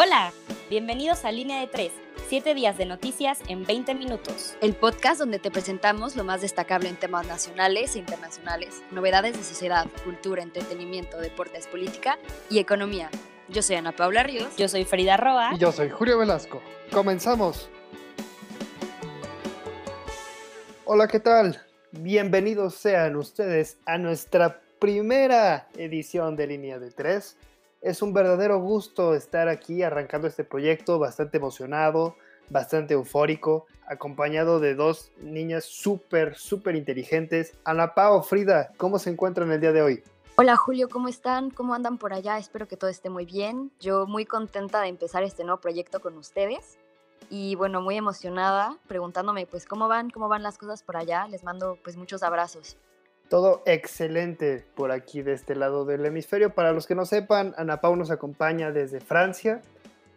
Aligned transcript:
Hola, 0.00 0.32
bienvenidos 0.70 1.24
a 1.24 1.32
Línea 1.32 1.58
de 1.58 1.66
3, 1.66 1.90
7 2.28 2.54
días 2.54 2.78
de 2.78 2.86
noticias 2.86 3.40
en 3.48 3.64
20 3.64 3.96
minutos. 3.96 4.56
El 4.60 4.76
podcast 4.76 5.18
donde 5.18 5.40
te 5.40 5.50
presentamos 5.50 6.14
lo 6.14 6.22
más 6.22 6.40
destacable 6.40 6.88
en 6.88 6.94
temas 6.94 7.26
nacionales 7.26 7.96
e 7.96 7.98
internacionales, 7.98 8.80
novedades 8.92 9.36
de 9.36 9.42
sociedad, 9.42 9.88
cultura, 10.04 10.44
entretenimiento, 10.44 11.18
deportes, 11.18 11.66
política 11.66 12.16
y 12.48 12.60
economía. 12.60 13.10
Yo 13.48 13.60
soy 13.60 13.74
Ana 13.74 13.90
Paula 13.90 14.22
Ríos. 14.22 14.56
Yo 14.56 14.68
soy 14.68 14.84
Frida 14.84 15.16
Roa. 15.16 15.50
Y 15.56 15.58
yo 15.58 15.72
soy 15.72 15.90
Julio 15.90 16.16
Velasco. 16.16 16.62
Comenzamos. 16.92 17.68
Hola, 20.84 21.08
¿qué 21.08 21.18
tal? 21.18 21.60
Bienvenidos 21.90 22.76
sean 22.76 23.16
ustedes 23.16 23.78
a 23.84 23.98
nuestra 23.98 24.60
primera 24.78 25.66
edición 25.76 26.36
de 26.36 26.46
Línea 26.46 26.78
de 26.78 26.92
3 26.92 27.36
es 27.80 28.02
un 28.02 28.12
verdadero 28.12 28.58
gusto 28.58 29.14
estar 29.14 29.48
aquí 29.48 29.82
arrancando 29.82 30.26
este 30.26 30.44
proyecto, 30.44 30.98
bastante 30.98 31.36
emocionado, 31.36 32.16
bastante 32.50 32.94
eufórico, 32.94 33.66
acompañado 33.86 34.58
de 34.60 34.74
dos 34.74 35.12
niñas 35.18 35.64
súper, 35.64 36.36
súper 36.36 36.74
inteligentes. 36.76 37.54
Ana 37.64 37.94
Pao, 37.94 38.22
Frida, 38.22 38.72
¿cómo 38.76 38.98
se 38.98 39.10
encuentran 39.10 39.50
el 39.52 39.60
día 39.60 39.72
de 39.72 39.82
hoy? 39.82 40.02
Hola 40.36 40.56
Julio, 40.56 40.88
¿cómo 40.88 41.08
están? 41.08 41.50
¿Cómo 41.50 41.74
andan 41.74 41.98
por 41.98 42.12
allá? 42.12 42.38
Espero 42.38 42.68
que 42.68 42.76
todo 42.76 42.90
esté 42.90 43.10
muy 43.10 43.24
bien. 43.24 43.72
Yo 43.80 44.06
muy 44.06 44.24
contenta 44.24 44.80
de 44.80 44.88
empezar 44.88 45.22
este 45.22 45.42
nuevo 45.44 45.60
proyecto 45.60 46.00
con 46.00 46.16
ustedes 46.16 46.78
y 47.28 47.56
bueno, 47.56 47.80
muy 47.80 47.96
emocionada 47.96 48.76
preguntándome 48.86 49.46
pues 49.46 49.66
cómo 49.66 49.88
van, 49.88 50.10
cómo 50.10 50.28
van 50.28 50.42
las 50.42 50.56
cosas 50.56 50.82
por 50.82 50.96
allá. 50.96 51.26
Les 51.28 51.42
mando 51.42 51.76
pues 51.82 51.96
muchos 51.96 52.22
abrazos. 52.22 52.76
Todo 53.28 53.62
excelente 53.66 54.64
por 54.74 54.90
aquí 54.90 55.20
de 55.20 55.34
este 55.34 55.54
lado 55.54 55.84
del 55.84 56.06
hemisferio. 56.06 56.54
Para 56.54 56.72
los 56.72 56.86
que 56.86 56.94
no 56.94 57.04
sepan, 57.04 57.54
Ana 57.58 57.80
Pau 57.80 57.94
nos 57.94 58.10
acompaña 58.10 58.72
desde 58.72 59.00
Francia 59.00 59.60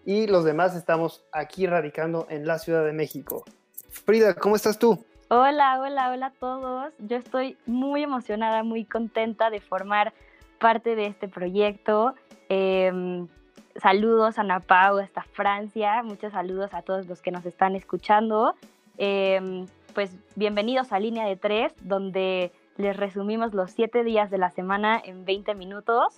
y 0.06 0.28
los 0.28 0.46
demás 0.46 0.76
estamos 0.76 1.24
aquí 1.34 1.68
radicando 1.68 2.26
en 2.30 2.48
la 2.48 2.58
Ciudad 2.58 2.86
de 2.86 2.94
México. 2.94 3.44
Frida, 3.90 4.34
¿cómo 4.34 4.56
estás 4.56 4.80
tú? 4.80 5.04
Hola, 5.28 5.80
hola, 5.82 6.12
hola 6.12 6.26
a 6.28 6.32
todos. 6.32 6.94
Yo 7.00 7.18
estoy 7.18 7.58
muy 7.66 8.04
emocionada, 8.04 8.64
muy 8.64 8.86
contenta 8.86 9.50
de 9.50 9.60
formar 9.60 10.14
parte 10.60 10.96
de 10.96 11.08
este 11.08 11.28
proyecto. 11.28 12.16
Em, 12.48 13.28
saludos 13.76 14.38
a 14.38 14.42
Ana 14.42 14.62
Pau 14.62 15.00
hasta 15.00 15.24
Francia. 15.24 16.02
Muchos 16.04 16.32
saludos 16.32 16.74
a 16.74 16.82
todos 16.82 17.08
los 17.08 17.22
que 17.22 17.32
nos 17.32 17.46
están 17.46 17.76
escuchando. 17.76 18.56
Em, 18.98 19.66
pues 19.94 20.16
bienvenidos 20.36 20.94
a 20.94 21.00
Línea 21.00 21.26
de 21.26 21.36
Tres, 21.36 21.74
donde 21.82 22.52
les 22.78 22.96
resumimos 22.98 23.54
los 23.54 23.72
siete 23.72 24.04
días 24.04 24.30
de 24.30 24.38
la 24.38 24.52
semana 24.52 25.02
en 25.04 25.26
20 25.26 25.56
minutos. 25.56 26.18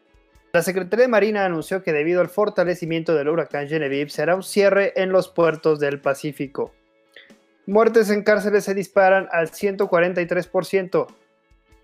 La 0.55 0.61
Secretaría 0.61 1.05
de 1.05 1.09
Marina 1.09 1.45
anunció 1.45 1.81
que 1.81 1.93
debido 1.93 2.21
al 2.21 2.29
fortalecimiento 2.29 3.15
del 3.15 3.27
huracán 3.27 3.67
Genevieve 3.67 4.11
será 4.11 4.35
un 4.35 4.43
cierre 4.43 4.93
en 4.95 5.11
los 5.11 5.27
puertos 5.27 5.79
del 5.79 5.99
Pacífico. 5.99 6.71
Muertes 7.65 8.11
en 8.11 8.21
cárceles 8.21 8.63
se 8.65 8.75
disparan 8.75 9.27
al 9.31 9.49
143%. 9.49 11.07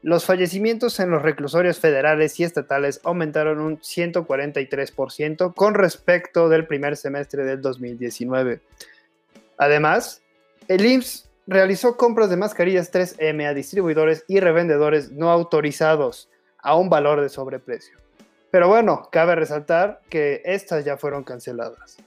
Los 0.03 0.23
fallecimientos 0.23 0.99
en 0.99 1.09
los 1.09 1.23
reclusorios 1.23 1.79
federales 1.79 2.39
y 2.39 2.43
estatales 2.43 3.01
aumentaron 3.03 3.59
un 3.59 3.79
143% 3.79 5.55
con 5.55 5.73
respecto 5.73 6.47
del 6.47 6.67
primer 6.67 6.95
semestre 6.95 7.45
del 7.45 7.63
2019. 7.63 8.61
Además, 9.57 10.21
el 10.67 10.85
IMSS 10.85 11.27
realizó 11.47 11.97
compras 11.97 12.29
de 12.29 12.37
mascarillas 12.37 12.93
3M 12.93 13.47
a 13.47 13.55
distribuidores 13.55 14.25
y 14.27 14.39
revendedores 14.39 15.09
no 15.11 15.31
autorizados 15.31 16.29
a 16.59 16.75
un 16.75 16.87
valor 16.91 17.19
de 17.21 17.29
sobreprecio. 17.29 18.08
Pero 18.51 18.67
bueno, 18.67 19.07
cabe 19.11 19.35
resaltar 19.35 20.01
que 20.09 20.41
estas 20.45 20.83
ya 20.85 20.97
fueron 20.97 21.23
canceladas. 21.23 21.97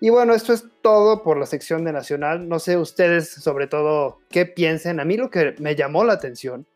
Y 0.00 0.10
bueno, 0.10 0.34
esto 0.34 0.52
es 0.52 0.64
todo 0.82 1.22
por 1.22 1.38
la 1.38 1.46
sección 1.46 1.84
de 1.84 1.92
Nacional. 1.92 2.48
No 2.48 2.58
sé 2.58 2.76
ustedes 2.76 3.30
sobre 3.30 3.66
todo 3.66 4.18
qué 4.30 4.44
piensen. 4.44 5.00
A 5.00 5.04
mí 5.04 5.16
lo 5.16 5.30
que 5.30 5.54
me 5.58 5.74
llamó 5.74 6.04
la 6.04 6.14
atención 6.14 6.66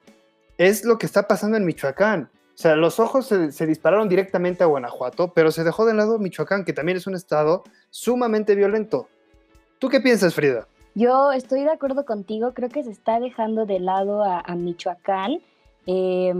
es 0.57 0.85
lo 0.85 0.99
que 0.99 1.07
está 1.07 1.29
pasando 1.29 1.57
en 1.57 1.65
Michoacán. 1.65 2.31
O 2.55 2.63
sea, 2.63 2.77
los 2.77 3.01
ojos 3.01 3.27
se, 3.27 3.67
dispararon 3.67 4.09
directamente 4.09 4.63
a 4.63 4.67
Guanajuato, 4.67 5.33
pero 5.33 5.51
se 5.51 5.65
dejó 5.65 5.87
de 5.87 5.95
lado 5.95 6.19
Michoacán, 6.19 6.65
que 6.65 6.75
también 6.75 6.99
es 6.99 7.07
un 7.07 7.15
estado 7.15 7.65
sumamente 7.89 8.55
violento. 8.55 9.09
¿Tú 9.79 9.89
qué 9.89 10.01
piensas, 10.01 10.35
Frida? 10.35 10.67
Yo 10.95 11.33
estoy 11.33 11.65
de 11.65 11.71
acuerdo 11.71 12.05
contigo. 12.05 12.53
Creo 12.53 12.69
que 12.69 12.83
se 12.83 12.91
está 12.91 13.21
dejando 13.21 13.65
de 13.65 13.81
lado 13.81 14.23
a, 14.25 14.55
Michoacán. 14.55 15.41
Eh, 15.87 16.35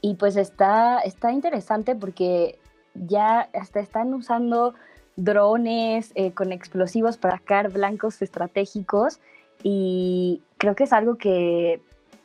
y 0.00 0.14
pues 0.14 0.36
está, 0.36 1.00
está 1.00 1.32
interesante 1.32 1.94
porque 1.94 2.58
ya 2.94 3.48
hasta 3.52 3.80
están 3.80 4.14
usando 4.14 4.74
drones 5.16 6.12
eh, 6.14 6.32
con 6.32 6.52
explosivos 6.52 7.16
para 7.16 7.38
sacar 7.38 7.70
blancos 7.70 8.22
estratégicos 8.22 9.20
y 9.62 10.42
creo 10.56 10.74
que 10.74 10.84
es 10.84 10.92
algo 10.92 11.16
que 11.16 11.80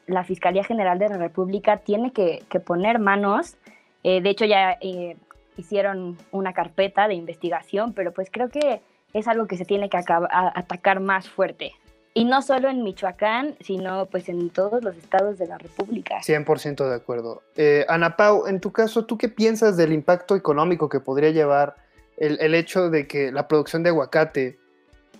la 0.08 0.24
Fiscalía 0.24 0.64
General 0.64 1.00
de 1.00 1.10
la 1.10 1.18
República 1.18 1.78
tiene 1.78 2.12
que, 2.12 2.44
poner 2.66 3.00
manos. 3.00 3.56
Eh, 4.04 4.22
de 4.22 4.30
hecho 4.30 4.46
ya 4.46 4.78
eh, 4.82 5.18
hicieron 5.58 6.18
una 6.32 6.54
carpeta 6.54 7.08
de 7.08 7.16
investigación, 7.16 7.94
pero 7.94 8.14
pues 8.14 8.30
creo 8.32 8.50
que 8.50 8.82
es 9.14 9.28
algo 9.28 9.48
que 9.48 9.58
se 9.58 9.66
tiene 9.66 9.90
que 9.90 9.98
atacar 9.98 11.00
más 11.00 11.30
fuerte. 11.30 11.74
Y 12.18 12.24
no 12.24 12.42
solo 12.42 12.70
en 12.70 12.82
Michoacán, 12.82 13.58
sino 13.60 14.06
pues 14.06 14.30
en 14.30 14.50
todos 14.50 14.82
los 14.82 14.96
estados 14.96 15.38
de 15.38 15.48
la 15.48 15.58
República. 15.58 16.22
100% 16.22 16.88
de 16.88 16.96
acuerdo. 16.96 17.44
Eh, 17.58 17.86
Ana 17.90 18.16
Pau, 18.16 18.48
en 18.48 18.62
tu 18.62 18.72
caso, 18.72 19.04
¿tú 19.04 19.18
qué 19.18 19.28
piensas 19.28 19.76
del 19.76 19.92
impacto 19.92 20.34
económico 20.38 20.88
que 20.88 21.02
podría 21.02 21.32
llevar 21.32 21.76
el, 22.16 22.56
hecho 22.56 22.90
de 22.90 23.06
que 23.06 23.34
la 23.34 23.50
producción 23.50 23.84
de 23.84 23.90
aguacate 23.90 24.58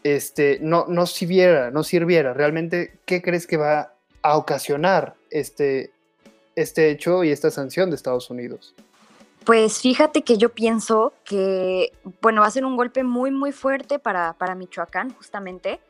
este, 0.04 0.58
no, 0.62 0.86
no 0.88 1.06
sirviera, 1.06 1.70
no 1.70 1.84
sirviera? 1.84 2.34
¿Realmente 2.34 2.98
qué 3.06 3.22
crees 3.22 3.46
que 3.46 3.58
va 3.58 3.92
a 4.22 4.38
ocasionar 4.38 5.16
este, 5.32 5.92
este 6.56 6.92
hecho 6.92 7.26
y 7.26 7.32
esta 7.32 7.52
sanción 7.52 7.90
de 7.90 7.98
Estados 7.98 8.30
Unidos? 8.30 8.74
Pues 9.44 9.82
fíjate 9.82 10.22
que 10.22 10.38
yo 10.38 10.48
pienso 10.48 11.12
que, 11.26 11.92
bueno, 12.22 12.40
va 12.40 12.48
a 12.48 12.52
ser 12.52 12.64
un 12.64 12.78
golpe 12.78 13.04
muy, 13.04 13.32
muy 13.32 13.52
fuerte 13.52 14.00
para, 14.00 14.32
para 14.32 14.56
Michoacán, 14.56 15.14
justamente, 15.14 15.82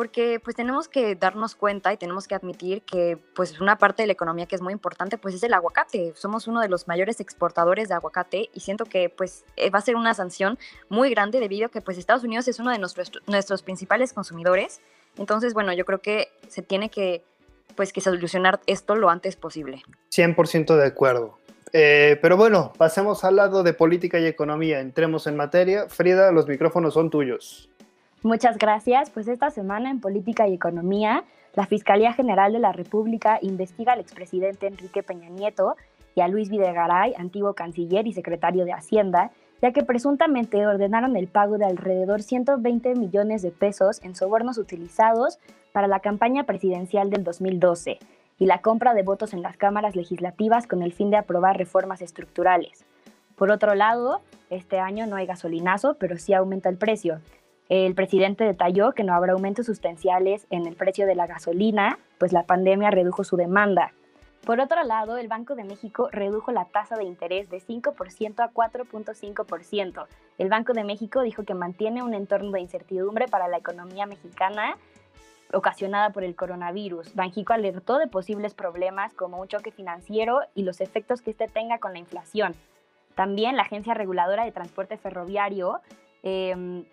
porque 0.00 0.40
pues 0.42 0.56
tenemos 0.56 0.88
que 0.88 1.14
darnos 1.14 1.54
cuenta 1.54 1.92
y 1.92 1.98
tenemos 1.98 2.26
que 2.26 2.34
admitir 2.34 2.80
que 2.80 3.18
pues 3.34 3.60
una 3.60 3.76
parte 3.76 4.02
de 4.02 4.06
la 4.06 4.14
economía 4.14 4.46
que 4.46 4.56
es 4.56 4.62
muy 4.62 4.72
importante 4.72 5.18
pues 5.18 5.34
es 5.34 5.42
el 5.42 5.52
aguacate. 5.52 6.14
Somos 6.16 6.48
uno 6.48 6.62
de 6.62 6.70
los 6.70 6.88
mayores 6.88 7.20
exportadores 7.20 7.90
de 7.90 7.96
aguacate 7.96 8.48
y 8.54 8.60
siento 8.60 8.86
que 8.86 9.10
pues 9.10 9.44
eh, 9.58 9.68
va 9.68 9.78
a 9.78 9.82
ser 9.82 9.96
una 9.96 10.14
sanción 10.14 10.58
muy 10.88 11.10
grande 11.10 11.38
debido 11.38 11.66
a 11.66 11.68
que 11.68 11.82
pues 11.82 11.98
Estados 11.98 12.24
Unidos 12.24 12.48
es 12.48 12.58
uno 12.58 12.70
de 12.70 12.78
nuestros, 12.78 13.12
nuestros 13.26 13.62
principales 13.62 14.14
consumidores. 14.14 14.80
Entonces, 15.18 15.52
bueno, 15.52 15.74
yo 15.74 15.84
creo 15.84 15.98
que 15.98 16.28
se 16.48 16.62
tiene 16.62 16.88
que 16.88 17.22
pues 17.76 17.92
que 17.92 18.00
solucionar 18.00 18.58
esto 18.66 18.96
lo 18.96 19.10
antes 19.10 19.36
posible. 19.36 19.82
100% 20.16 20.76
de 20.76 20.86
acuerdo. 20.86 21.36
Eh, 21.74 22.18
pero 22.22 22.38
bueno, 22.38 22.72
pasemos 22.78 23.22
al 23.24 23.36
lado 23.36 23.62
de 23.62 23.74
política 23.74 24.18
y 24.18 24.24
economía. 24.24 24.80
Entremos 24.80 25.26
en 25.26 25.36
materia. 25.36 25.90
Frida, 25.90 26.32
los 26.32 26.48
micrófonos 26.48 26.94
son 26.94 27.10
tuyos. 27.10 27.69
Muchas 28.22 28.58
gracias. 28.58 29.08
Pues 29.08 29.28
esta 29.28 29.50
semana 29.50 29.90
en 29.90 29.98
Política 29.98 30.46
y 30.46 30.52
Economía, 30.52 31.24
la 31.54 31.64
Fiscalía 31.64 32.12
General 32.12 32.52
de 32.52 32.58
la 32.58 32.72
República 32.72 33.38
investiga 33.40 33.94
al 33.94 34.00
expresidente 34.00 34.66
Enrique 34.66 35.02
Peña 35.02 35.30
Nieto 35.30 35.74
y 36.14 36.20
a 36.20 36.28
Luis 36.28 36.50
Videgaray, 36.50 37.14
antiguo 37.16 37.54
canciller 37.54 38.06
y 38.06 38.12
secretario 38.12 38.66
de 38.66 38.74
Hacienda, 38.74 39.30
ya 39.62 39.72
que 39.72 39.84
presuntamente 39.84 40.66
ordenaron 40.66 41.16
el 41.16 41.28
pago 41.28 41.56
de 41.56 41.64
alrededor 41.64 42.22
120 42.22 42.94
millones 42.94 43.40
de 43.40 43.52
pesos 43.52 44.02
en 44.02 44.14
sobornos 44.14 44.58
utilizados 44.58 45.38
para 45.72 45.88
la 45.88 46.00
campaña 46.00 46.44
presidencial 46.44 47.08
del 47.08 47.24
2012 47.24 47.98
y 48.38 48.44
la 48.44 48.60
compra 48.60 48.92
de 48.92 49.02
votos 49.02 49.32
en 49.32 49.40
las 49.40 49.56
cámaras 49.56 49.96
legislativas 49.96 50.66
con 50.66 50.82
el 50.82 50.92
fin 50.92 51.08
de 51.10 51.16
aprobar 51.16 51.56
reformas 51.56 52.02
estructurales. 52.02 52.84
Por 53.36 53.50
otro 53.50 53.74
lado, 53.74 54.20
este 54.50 54.78
año 54.78 55.06
no 55.06 55.16
hay 55.16 55.24
gasolinazo, 55.24 55.94
pero 55.94 56.18
sí 56.18 56.34
aumenta 56.34 56.68
el 56.68 56.76
precio. 56.76 57.20
El 57.70 57.94
presidente 57.94 58.42
detalló 58.42 58.92
que 58.92 59.04
no 59.04 59.14
habrá 59.14 59.32
aumentos 59.32 59.66
sustanciales 59.66 60.44
en 60.50 60.66
el 60.66 60.74
precio 60.74 61.06
de 61.06 61.14
la 61.14 61.28
gasolina, 61.28 62.00
pues 62.18 62.32
la 62.32 62.42
pandemia 62.42 62.90
redujo 62.90 63.22
su 63.22 63.36
demanda. 63.36 63.92
Por 64.44 64.58
otro 64.58 64.82
lado, 64.82 65.18
el 65.18 65.28
Banco 65.28 65.54
de 65.54 65.62
México 65.62 66.08
redujo 66.10 66.50
la 66.50 66.64
tasa 66.64 66.96
de 66.96 67.04
interés 67.04 67.48
de 67.48 67.58
5% 67.60 68.40
a 68.40 68.50
4.5%. 68.52 70.06
El 70.38 70.48
Banco 70.48 70.72
de 70.72 70.82
México 70.82 71.22
dijo 71.22 71.44
que 71.44 71.54
mantiene 71.54 72.02
un 72.02 72.12
entorno 72.12 72.50
de 72.50 72.60
incertidumbre 72.60 73.28
para 73.28 73.46
la 73.46 73.58
economía 73.58 74.04
mexicana 74.04 74.76
ocasionada 75.52 76.10
por 76.10 76.24
el 76.24 76.34
coronavirus. 76.34 77.14
Banjico 77.14 77.52
alertó 77.52 77.98
de 77.98 78.08
posibles 78.08 78.52
problemas 78.52 79.14
como 79.14 79.40
un 79.40 79.46
choque 79.46 79.70
financiero 79.70 80.40
y 80.56 80.64
los 80.64 80.80
efectos 80.80 81.22
que 81.22 81.30
este 81.30 81.46
tenga 81.46 81.78
con 81.78 81.92
la 81.92 82.00
inflación. 82.00 82.56
También 83.14 83.56
la 83.56 83.62
Agencia 83.62 83.94
Reguladora 83.94 84.44
de 84.44 84.50
Transporte 84.50 84.96
Ferroviario 84.96 85.80
em, 86.24 86.84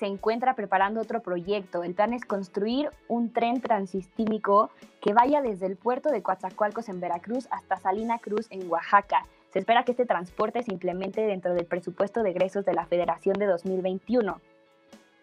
se 0.00 0.06
encuentra 0.06 0.54
preparando 0.54 1.02
otro 1.02 1.20
proyecto. 1.20 1.84
El 1.84 1.92
plan 1.92 2.14
es 2.14 2.24
construir 2.24 2.88
un 3.06 3.34
tren 3.34 3.60
transistímico 3.60 4.70
que 5.02 5.12
vaya 5.12 5.42
desde 5.42 5.66
el 5.66 5.76
puerto 5.76 6.08
de 6.08 6.22
Coatzacoalcos 6.22 6.88
en 6.88 7.00
Veracruz 7.00 7.46
hasta 7.50 7.76
Salina 7.76 8.18
Cruz 8.18 8.46
en 8.48 8.66
Oaxaca. 8.70 9.26
Se 9.50 9.58
espera 9.58 9.84
que 9.84 9.90
este 9.90 10.06
transporte 10.06 10.62
se 10.62 10.72
implemente 10.72 11.20
dentro 11.20 11.52
del 11.52 11.66
presupuesto 11.66 12.22
de 12.22 12.30
egresos 12.30 12.64
de 12.64 12.72
la 12.72 12.86
Federación 12.86 13.34
de 13.34 13.44
2021. 13.44 14.40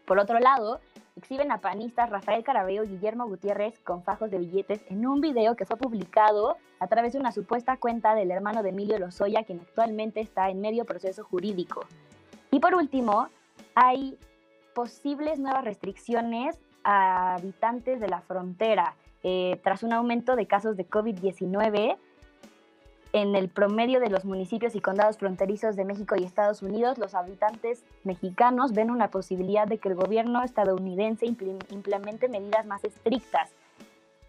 Por 0.05 0.19
otro 0.19 0.37
lado, 0.37 0.79
exhiben 1.15 1.51
a 1.51 1.57
panistas 1.57 2.11
Rafael 2.11 2.43
Carabeo 2.43 2.83
y 2.83 2.89
Guillermo 2.89 3.25
Gutiérrez 3.25 3.79
con 3.79 4.03
fajos 4.03 4.29
de 4.29 4.37
billetes 4.37 4.85
en 4.91 5.07
un 5.07 5.21
video 5.21 5.55
que 5.55 5.65
fue 5.65 5.77
publicado 5.77 6.55
a 6.79 6.85
través 6.85 7.13
de 7.13 7.19
una 7.19 7.31
supuesta 7.31 7.77
cuenta 7.77 8.13
del 8.13 8.29
hermano 8.29 8.61
de 8.61 8.69
Emilio 8.69 8.99
Lozoya, 8.99 9.43
quien 9.43 9.59
actualmente 9.59 10.19
está 10.19 10.51
en 10.51 10.61
medio 10.61 10.85
proceso 10.85 11.23
jurídico. 11.23 11.87
Y 12.51 12.59
por 12.59 12.75
último, 12.75 13.29
hay 13.73 14.19
posibles 14.77 15.39
nuevas 15.39 15.65
restricciones 15.65 16.59
a 16.83 17.33
habitantes 17.33 17.99
de 17.99 18.07
la 18.07 18.21
frontera. 18.21 18.93
Eh, 19.23 19.59
tras 19.63 19.81
un 19.81 19.91
aumento 19.91 20.35
de 20.35 20.45
casos 20.45 20.77
de 20.77 20.87
COVID-19, 20.87 21.97
en 23.11 23.35
el 23.35 23.49
promedio 23.49 23.99
de 23.99 24.11
los 24.11 24.23
municipios 24.23 24.75
y 24.75 24.79
condados 24.79 25.17
fronterizos 25.17 25.75
de 25.75 25.83
México 25.83 26.13
y 26.15 26.25
Estados 26.25 26.61
Unidos, 26.61 26.99
los 26.99 27.15
habitantes 27.15 27.83
mexicanos 28.03 28.73
ven 28.73 28.91
una 28.91 29.09
posibilidad 29.09 29.67
de 29.67 29.79
que 29.79 29.89
el 29.89 29.95
gobierno 29.95 30.43
estadounidense 30.43 31.25
implemente 31.25 32.29
medidas 32.29 32.67
más 32.67 32.83
estrictas. 32.83 33.49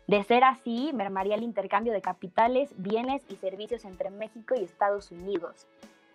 De 0.07 0.25
ser 0.25 0.45
así, 0.45 0.93
mermaría 0.95 1.35
el 1.35 1.43
intercambio 1.43 1.93
de 1.93 2.01
capitales, 2.01 2.71
bienes 2.79 3.23
y 3.29 3.37
servicios 3.37 3.85
entre 3.85 4.09
México 4.09 4.55
y 4.57 4.65
Estados 4.65 5.11
Unidos. 5.11 5.67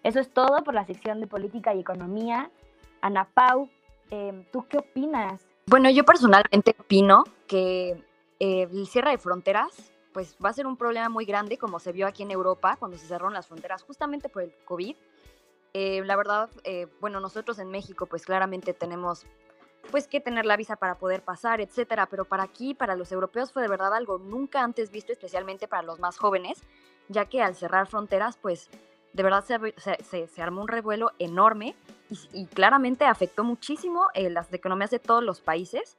Eso 0.01 0.19
es 0.19 0.33
todo 0.33 0.63
por 0.63 0.74
la 0.74 0.85
sección 0.85 1.19
de 1.19 1.27
política 1.27 1.75
y 1.75 1.81
economía. 1.81 2.50
Ana 3.00 3.27
Pau, 3.31 3.69
em, 4.13 4.44
¿tú 4.51 4.65
qué 4.68 4.77
opinas? 4.77 5.45
Bueno, 5.65 5.89
yo 5.89 6.04
personalmente 6.04 6.75
opino 6.77 7.24
que 7.48 8.04
eh, 8.39 8.68
el 8.71 8.88
cierre 8.88 9.12
de 9.12 9.18
fronteras 9.18 9.92
pues 10.13 10.38
va 10.44 10.50
a 10.50 10.54
ser 10.54 10.68
un 10.68 10.77
problema 10.77 11.10
muy 11.10 11.25
grande, 11.25 11.57
como 11.57 11.80
se 11.80 11.92
vio 11.92 12.06
aquí 12.06 12.21
en 12.21 12.30
Europa 12.30 12.75
cuando 12.77 12.98
se 12.98 13.07
cerraron 13.07 13.33
las 13.33 13.48
fronteras 13.48 13.81
justamente 13.81 14.30
por 14.30 14.44
el 14.44 14.54
COVID. 14.65 14.95
Eh, 15.74 16.04
la 16.06 16.15
verdad, 16.15 16.51
eh, 16.63 16.88
bueno, 17.01 17.19
nosotros 17.19 17.57
en 17.57 17.69
México 17.69 18.06
pues 18.06 18.24
claramente 18.24 18.74
tenemos 18.74 19.25
pues 19.89 20.07
que 20.07 20.21
tener 20.21 20.45
la 20.45 20.56
visa 20.56 20.75
para 20.75 21.00
poder 21.00 21.24
pasar, 21.24 21.59
etcétera, 21.59 22.06
pero 22.06 22.25
para 22.25 22.44
aquí, 22.44 22.74
para 22.75 22.95
los 22.95 23.12
europeos 23.12 23.51
fue 23.51 23.63
de 23.63 23.68
verdad 23.68 23.94
algo 23.94 24.19
nunca 24.19 24.62
antes 24.62 24.92
visto, 24.92 25.12
especialmente 25.12 25.68
para 25.68 25.81
los 25.81 26.00
más 26.00 26.18
jóvenes, 26.18 26.62
ya 27.09 27.25
que 27.25 27.42
al 27.42 27.56
cerrar 27.56 27.88
fronteras 27.88 28.38
pues 28.38 28.69
de 29.13 29.24
verdad 29.24 29.44
se, 29.44 30.27
se, 30.27 30.42
armó 30.42 30.62
un 30.62 30.68
revuelo 30.68 31.12
enorme 31.19 31.75
y, 32.33 32.45
claramente 32.48 33.06
afectó 33.06 33.44
muchísimo 33.44 34.07
eh, 34.13 34.30
las 34.30 34.51
economías 34.54 34.92
de 34.92 35.00
todos 35.00 35.24
los 35.24 35.42
países, 35.42 35.98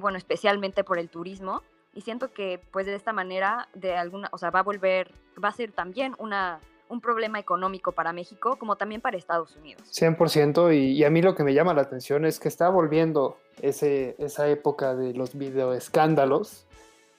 bueno, 0.00 0.18
especialmente 0.18 0.84
por 0.84 0.98
el 0.98 1.08
turismo 1.08 1.62
y 1.94 2.02
siento 2.02 2.32
que 2.32 2.60
pues 2.70 2.86
de 2.86 2.94
esta 2.94 3.12
manera 3.12 3.68
de 3.74 3.96
alguna, 3.96 4.28
o 4.32 4.38
sea, 4.38 4.50
va 4.50 4.60
a 4.60 4.62
volver, 4.62 5.10
va 5.42 5.48
a 5.48 5.52
ser 5.52 5.72
también 5.72 6.14
una, 6.18 6.60
un 6.88 7.00
problema 7.00 7.38
económico 7.38 7.92
para 7.92 8.12
México 8.12 8.56
como 8.58 8.76
también 8.76 9.00
para 9.00 9.16
Estados 9.16 9.56
Unidos. 9.56 9.82
100% 9.92 10.74
y, 10.74 10.92
y 10.92 11.04
a 11.04 11.10
mí 11.10 11.22
lo 11.22 11.34
que 11.34 11.44
me 11.44 11.54
llama 11.54 11.74
la 11.74 11.82
atención 11.82 12.24
es 12.24 12.38
que 12.38 12.48
está 12.48 12.68
volviendo 12.68 13.38
ese, 13.60 14.14
esa 14.18 14.48
época 14.48 14.94
de 14.94 15.14
los 15.14 15.36
videoescándalos. 15.36 16.66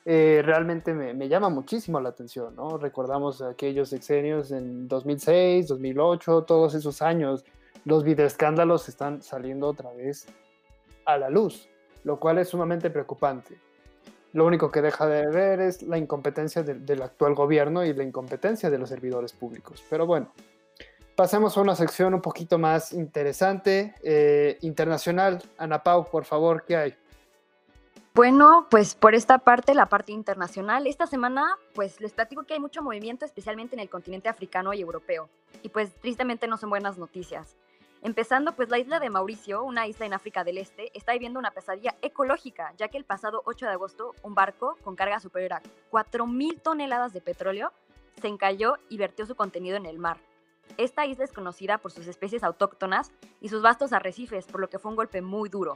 Eh, 0.05 0.41
realmente 0.43 0.93
me, 0.93 1.13
me, 1.13 1.27
llama 1.27 1.49
muchísimo 1.49 1.99
la 1.99 2.09
atención, 2.09 2.55
¿no? 2.55 2.79
Recordamos 2.79 3.43
aquellos 3.43 3.89
sexenios 3.89 4.49
en 4.51 4.87
2006, 4.87 5.67
2008, 5.67 6.41
todos 6.43 6.73
esos 6.73 7.03
años, 7.03 7.45
los 7.85 8.03
videoescándalos 8.03 8.89
están 8.89 9.21
saliendo 9.21 9.67
otra 9.67 9.91
vez 9.91 10.27
a 11.05 11.17
la 11.17 11.29
luz, 11.29 11.69
lo 12.03 12.19
cual 12.19 12.37
es 12.37 12.49
sumamente 12.49 12.89
preocupante 12.89 13.57
lo 14.33 14.45
único 14.45 14.71
que 14.71 14.81
deja 14.81 15.07
de 15.07 15.27
ver 15.27 15.59
es 15.59 15.81
la 15.83 15.97
incompetencia 15.97 16.63
del 16.63 17.01
actual 17.01 17.35
gobierno 17.35 17.83
y 17.83 17.93
la 17.93 18.03
incompetencia 18.03 18.69
de 18.69 18.77
los 18.77 18.89
servidores 18.89 19.33
públicos. 19.33 19.83
Pero 19.89 20.05
bueno, 20.05 20.31
pasemos 21.15 21.57
a 21.57 21.61
una 21.61 21.75
sección 21.75 22.13
un 22.13 22.21
poquito 22.21 22.57
más 22.57 22.93
interesante, 22.93 23.93
eh, 24.03 24.57
internacional. 24.61 25.41
Ana 25.57 25.83
Pau, 25.83 26.09
por 26.09 26.23
favor, 26.23 26.63
¿qué 26.65 26.77
hay? 26.77 26.95
Bueno, 28.13 28.67
pues 28.69 28.93
por 28.95 29.15
esta 29.15 29.37
parte, 29.37 29.73
la 29.73 29.85
parte 29.85 30.11
internacional, 30.11 30.85
esta 30.85 31.07
semana 31.07 31.57
pues 31.73 32.01
les 32.01 32.11
platico 32.11 32.43
que 32.43 32.53
hay 32.53 32.59
mucho 32.59 32.81
movimiento, 32.81 33.25
especialmente 33.25 33.75
en 33.75 33.79
el 33.79 33.89
continente 33.89 34.27
africano 34.27 34.73
y 34.73 34.81
europeo. 34.81 35.29
Y 35.61 35.69
pues 35.69 35.93
tristemente 35.95 36.47
no 36.47 36.57
son 36.57 36.69
buenas 36.69 36.97
noticias. 36.97 37.55
Empezando, 38.03 38.55
pues 38.55 38.69
la 38.69 38.79
isla 38.79 38.99
de 38.99 39.11
Mauricio, 39.11 39.63
una 39.63 39.85
isla 39.85 40.07
en 40.07 40.13
África 40.13 40.43
del 40.43 40.57
Este, 40.57 40.89
está 40.97 41.13
viviendo 41.13 41.37
una 41.37 41.51
pesadilla 41.51 41.95
ecológica, 42.01 42.73
ya 42.75 42.87
que 42.87 42.97
el 42.97 43.05
pasado 43.05 43.43
8 43.45 43.67
de 43.67 43.73
agosto 43.73 44.15
un 44.23 44.33
barco 44.33 44.75
con 44.83 44.95
carga 44.95 45.19
superior 45.19 45.53
a 45.53 45.61
4.000 45.91 46.61
toneladas 46.63 47.13
de 47.13 47.21
petróleo 47.21 47.71
se 48.19 48.27
encalló 48.27 48.77
y 48.89 48.97
vertió 48.97 49.27
su 49.27 49.35
contenido 49.35 49.77
en 49.77 49.85
el 49.85 49.99
mar. 49.99 50.17
Esta 50.77 51.05
isla 51.05 51.25
es 51.25 51.31
conocida 51.31 51.77
por 51.77 51.91
sus 51.91 52.07
especies 52.07 52.43
autóctonas 52.43 53.11
y 53.39 53.49
sus 53.49 53.61
vastos 53.61 53.93
arrecifes, 53.93 54.47
por 54.47 54.61
lo 54.61 54.69
que 54.69 54.79
fue 54.79 54.89
un 54.89 54.95
golpe 54.95 55.21
muy 55.21 55.49
duro. 55.49 55.73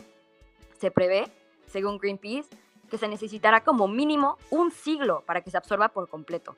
Se 0.79 0.89
prevé, 0.89 1.32
según 1.67 2.00
Greenpeace, 2.00 2.50
que 2.89 2.98
se 2.98 3.08
necesitará 3.08 3.63
como 3.63 3.88
mínimo 3.88 4.38
un 4.50 4.72
siglo 4.72 5.24
para 5.27 5.41
que 5.41 5.51
se 5.51 5.58
absorba 5.58 5.89
por 5.89 6.10
completo. 6.10 6.55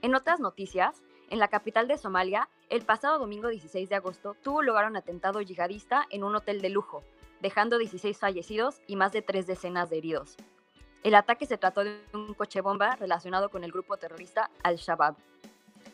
En 0.00 0.14
otras 0.14 0.40
noticias, 0.40 1.02
en 1.28 1.38
la 1.38 1.48
capital 1.48 1.88
de 1.88 1.98
Somalia, 1.98 2.48
el 2.68 2.82
pasado 2.82 3.18
domingo 3.18 3.48
16 3.48 3.88
de 3.88 3.96
agosto 3.96 4.36
tuvo 4.42 4.62
lugar 4.62 4.88
un 4.88 4.96
atentado 4.96 5.40
yihadista 5.40 6.06
en 6.10 6.22
un 6.22 6.36
hotel 6.36 6.60
de 6.60 6.70
lujo, 6.70 7.02
dejando 7.40 7.78
16 7.78 8.16
fallecidos 8.18 8.80
y 8.86 8.96
más 8.96 9.12
de 9.12 9.22
tres 9.22 9.46
decenas 9.46 9.90
de 9.90 9.98
heridos. 9.98 10.36
El 11.02 11.14
ataque 11.14 11.46
se 11.46 11.58
trató 11.58 11.82
de 11.84 12.00
un 12.12 12.34
coche 12.34 12.60
bomba 12.60 12.96
relacionado 12.96 13.50
con 13.50 13.64
el 13.64 13.72
grupo 13.72 13.96
terrorista 13.96 14.50
Al-Shabaab. 14.62 15.16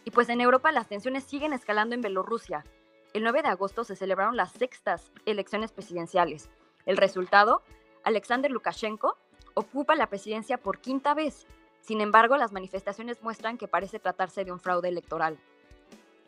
Y 0.05 0.11
pues 0.11 0.29
en 0.29 0.41
Europa 0.41 0.73
las 0.73 0.89
tensiones 0.89 1.25
siguen 1.25 1.53
escalando 1.53 1.95
en 1.95 2.01
Bielorrusia. 2.03 2.65
El 3.13 3.23
9 3.23 3.43
de 3.43 3.49
agosto 3.49 3.85
se 3.85 3.97
celebraron 3.97 4.37
las 4.37 4.53
sextas 4.53 5.13
elecciones 5.27 5.73
presidenciales. 5.73 6.51
El 6.87 6.97
resultado, 6.97 7.63
Alexander 8.05 8.51
Lukashenko 8.51 9.17
ocupa 9.55 9.95
la 9.95 10.09
presidencia 10.09 10.59
por 10.59 10.79
quinta 10.79 11.15
vez 11.15 11.47
Sin 11.83 12.01
embargo, 12.01 12.37
las 12.37 12.53
manifestaciones 12.53 13.23
muestran 13.23 13.59
que 13.59 13.69
parece 13.69 13.99
tratarse 13.99 14.45
de 14.45 14.53
un 14.53 14.61
fraude 14.61 14.89
electoral. 14.89 15.37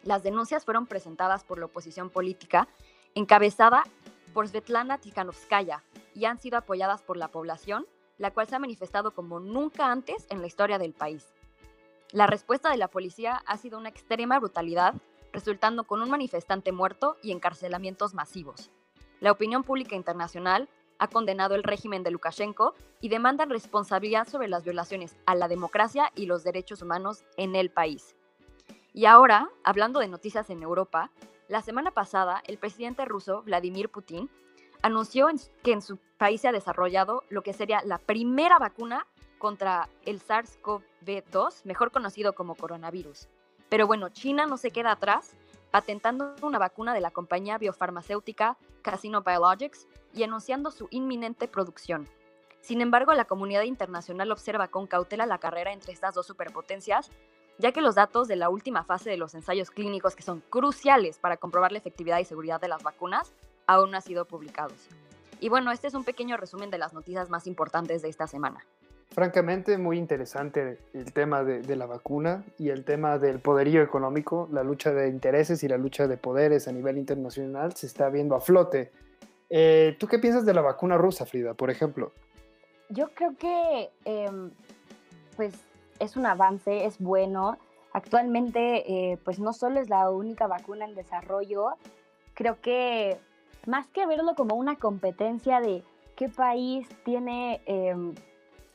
Las 0.02 0.22
denuncias 0.22 0.64
fueron 0.64 0.86
presentadas 0.86 1.44
por 1.44 1.58
la 1.58 1.66
oposición 1.66 2.10
política, 2.10 2.68
encabezada 3.14 3.84
por 4.34 4.48
Svetlana 4.48 4.98
Tikhanovskaya, 4.98 5.82
y 6.14 6.24
han 6.24 6.38
sido 6.38 6.58
apoyadas 6.58 7.02
por 7.02 7.16
la 7.16 7.28
población, 7.28 7.86
la 8.18 8.32
cual 8.32 8.48
se 8.48 8.56
ha 8.56 8.58
manifestado 8.58 9.12
como 9.12 9.38
nunca 9.38 9.90
antes 9.90 10.26
en 10.28 10.40
la 10.40 10.48
historia 10.48 10.78
del 10.78 10.92
país. 10.92 11.32
La 12.10 12.26
respuesta 12.26 12.70
de 12.70 12.76
la 12.76 12.88
policía 12.88 13.42
ha 13.46 13.56
sido 13.56 13.78
una 13.78 13.88
extrema 13.88 14.38
brutalidad, 14.38 14.94
resultando 15.32 15.84
con 15.84 16.02
un 16.02 16.10
manifestante 16.10 16.72
muerto 16.72 17.16
y 17.22 17.32
encarcelamientos 17.32 18.12
masivos. 18.12 18.70
La 19.20 19.32
opinión 19.32 19.62
pública 19.62 19.96
internacional 19.96 20.68
ha 20.98 21.08
condenado 21.08 21.54
el 21.54 21.62
régimen 21.62 22.02
de 22.02 22.10
Lukashenko 22.10 22.74
y 23.00 23.08
demanda 23.08 23.44
responsabilidad 23.44 24.28
sobre 24.28 24.48
las 24.48 24.64
violaciones 24.64 25.16
a 25.26 25.34
la 25.34 25.48
democracia 25.48 26.10
y 26.14 26.26
los 26.26 26.44
derechos 26.44 26.82
humanos 26.82 27.24
en 27.36 27.56
el 27.56 27.70
país. 27.70 28.16
Y 28.92 29.06
ahora, 29.06 29.50
hablando 29.64 30.00
de 30.00 30.08
noticias 30.08 30.50
en 30.50 30.62
Europa, 30.62 31.10
la 31.48 31.62
semana 31.62 31.90
pasada 31.90 32.42
el 32.46 32.58
presidente 32.58 33.04
ruso 33.04 33.42
Vladimir 33.42 33.88
Putin 33.88 34.30
anunció 34.82 35.28
que 35.62 35.72
en 35.72 35.82
su 35.82 35.98
país 36.18 36.40
se 36.40 36.48
ha 36.48 36.52
desarrollado 36.52 37.24
lo 37.28 37.42
que 37.42 37.52
sería 37.52 37.82
la 37.84 37.98
primera 37.98 38.58
vacuna 38.58 39.06
contra 39.38 39.88
el 40.06 40.20
SARS-CoV-2, 40.20 41.64
mejor 41.64 41.90
conocido 41.90 42.34
como 42.34 42.54
coronavirus. 42.54 43.28
Pero 43.68 43.86
bueno, 43.86 44.08
China 44.10 44.46
no 44.46 44.56
se 44.56 44.70
queda 44.70 44.92
atrás, 44.92 45.36
patentando 45.70 46.36
una 46.42 46.58
vacuna 46.58 46.94
de 46.94 47.00
la 47.00 47.10
compañía 47.10 47.58
biofarmacéutica 47.58 48.56
Casino 48.82 49.22
Biologics 49.22 49.88
y 50.14 50.22
anunciando 50.22 50.70
su 50.70 50.88
inminente 50.90 51.48
producción. 51.48 52.08
Sin 52.60 52.80
embargo, 52.80 53.12
la 53.12 53.26
comunidad 53.26 53.64
internacional 53.64 54.30
observa 54.30 54.68
con 54.68 54.86
cautela 54.86 55.26
la 55.26 55.38
carrera 55.38 55.72
entre 55.72 55.92
estas 55.92 56.14
dos 56.14 56.26
superpotencias, 56.26 57.10
ya 57.58 57.72
que 57.72 57.82
los 57.82 57.94
datos 57.94 58.26
de 58.26 58.36
la 58.36 58.48
última 58.48 58.84
fase 58.84 59.10
de 59.10 59.16
los 59.16 59.34
ensayos 59.34 59.70
clínicos, 59.70 60.16
que 60.16 60.22
son 60.22 60.42
cruciales 60.48 61.18
para 61.18 61.36
comprobar 61.36 61.72
la 61.72 61.78
efectividad 61.78 62.18
y 62.18 62.24
seguridad 62.24 62.60
de 62.60 62.68
las 62.68 62.82
vacunas, 62.82 63.34
aún 63.66 63.90
no 63.90 63.96
han 63.96 64.02
sido 64.02 64.24
publicados. 64.24 64.88
Y 65.40 65.48
bueno, 65.48 65.70
este 65.72 65.88
es 65.88 65.94
un 65.94 66.04
pequeño 66.04 66.36
resumen 66.36 66.70
de 66.70 66.78
las 66.78 66.94
noticias 66.94 67.28
más 67.28 67.46
importantes 67.46 68.02
de 68.02 68.08
esta 68.08 68.26
semana. 68.26 68.64
Francamente, 69.10 69.78
muy 69.78 69.98
interesante 69.98 70.78
el 70.92 71.12
tema 71.12 71.44
de, 71.44 71.76
la 71.76 71.86
vacuna 71.86 72.44
y 72.58 72.70
el 72.70 72.84
tema 72.84 73.18
del 73.18 73.38
poderío 73.38 73.82
económico, 73.82 74.48
la 74.50 74.64
lucha 74.64 74.92
de 74.92 75.08
intereses 75.08 75.62
y 75.62 75.68
la 75.68 75.76
lucha 75.76 76.08
de 76.08 76.16
poderes 76.16 76.66
a 76.66 76.72
nivel 76.72 76.98
internacional 76.98 77.76
se 77.76 77.86
está 77.86 78.08
viendo 78.08 78.34
a 78.34 78.40
flote. 78.40 78.90
Eh, 79.50 79.96
¿Tú 79.98 80.06
qué 80.06 80.18
piensas 80.18 80.46
de 80.46 80.54
la 80.54 80.62
vacuna 80.62 80.96
rusa, 80.96 81.26
Frida, 81.26 81.54
por 81.54 81.70
ejemplo? 81.70 82.12
Yo 82.88 83.10
creo 83.14 83.36
que 83.36 83.90
em, 84.04 84.50
pues 85.36 85.54
es 85.98 86.16
un 86.16 86.26
avance, 86.26 86.84
es 86.84 86.98
bueno. 86.98 87.58
Actualmente, 87.92 89.12
eh, 89.12 89.18
pues 89.24 89.38
no 89.38 89.52
solo 89.52 89.80
es 89.80 89.88
la 89.88 90.10
única 90.10 90.46
vacuna 90.46 90.84
en 90.84 90.94
desarrollo, 90.94 91.76
creo 92.34 92.60
que 92.60 93.18
más 93.66 93.86
que 93.88 94.06
verlo 94.06 94.34
como 94.34 94.56
una 94.56 94.76
competencia 94.76 95.60
de 95.60 95.84
qué 96.16 96.28
país 96.28 96.88
tiene 97.04 97.62
em, 97.66 98.14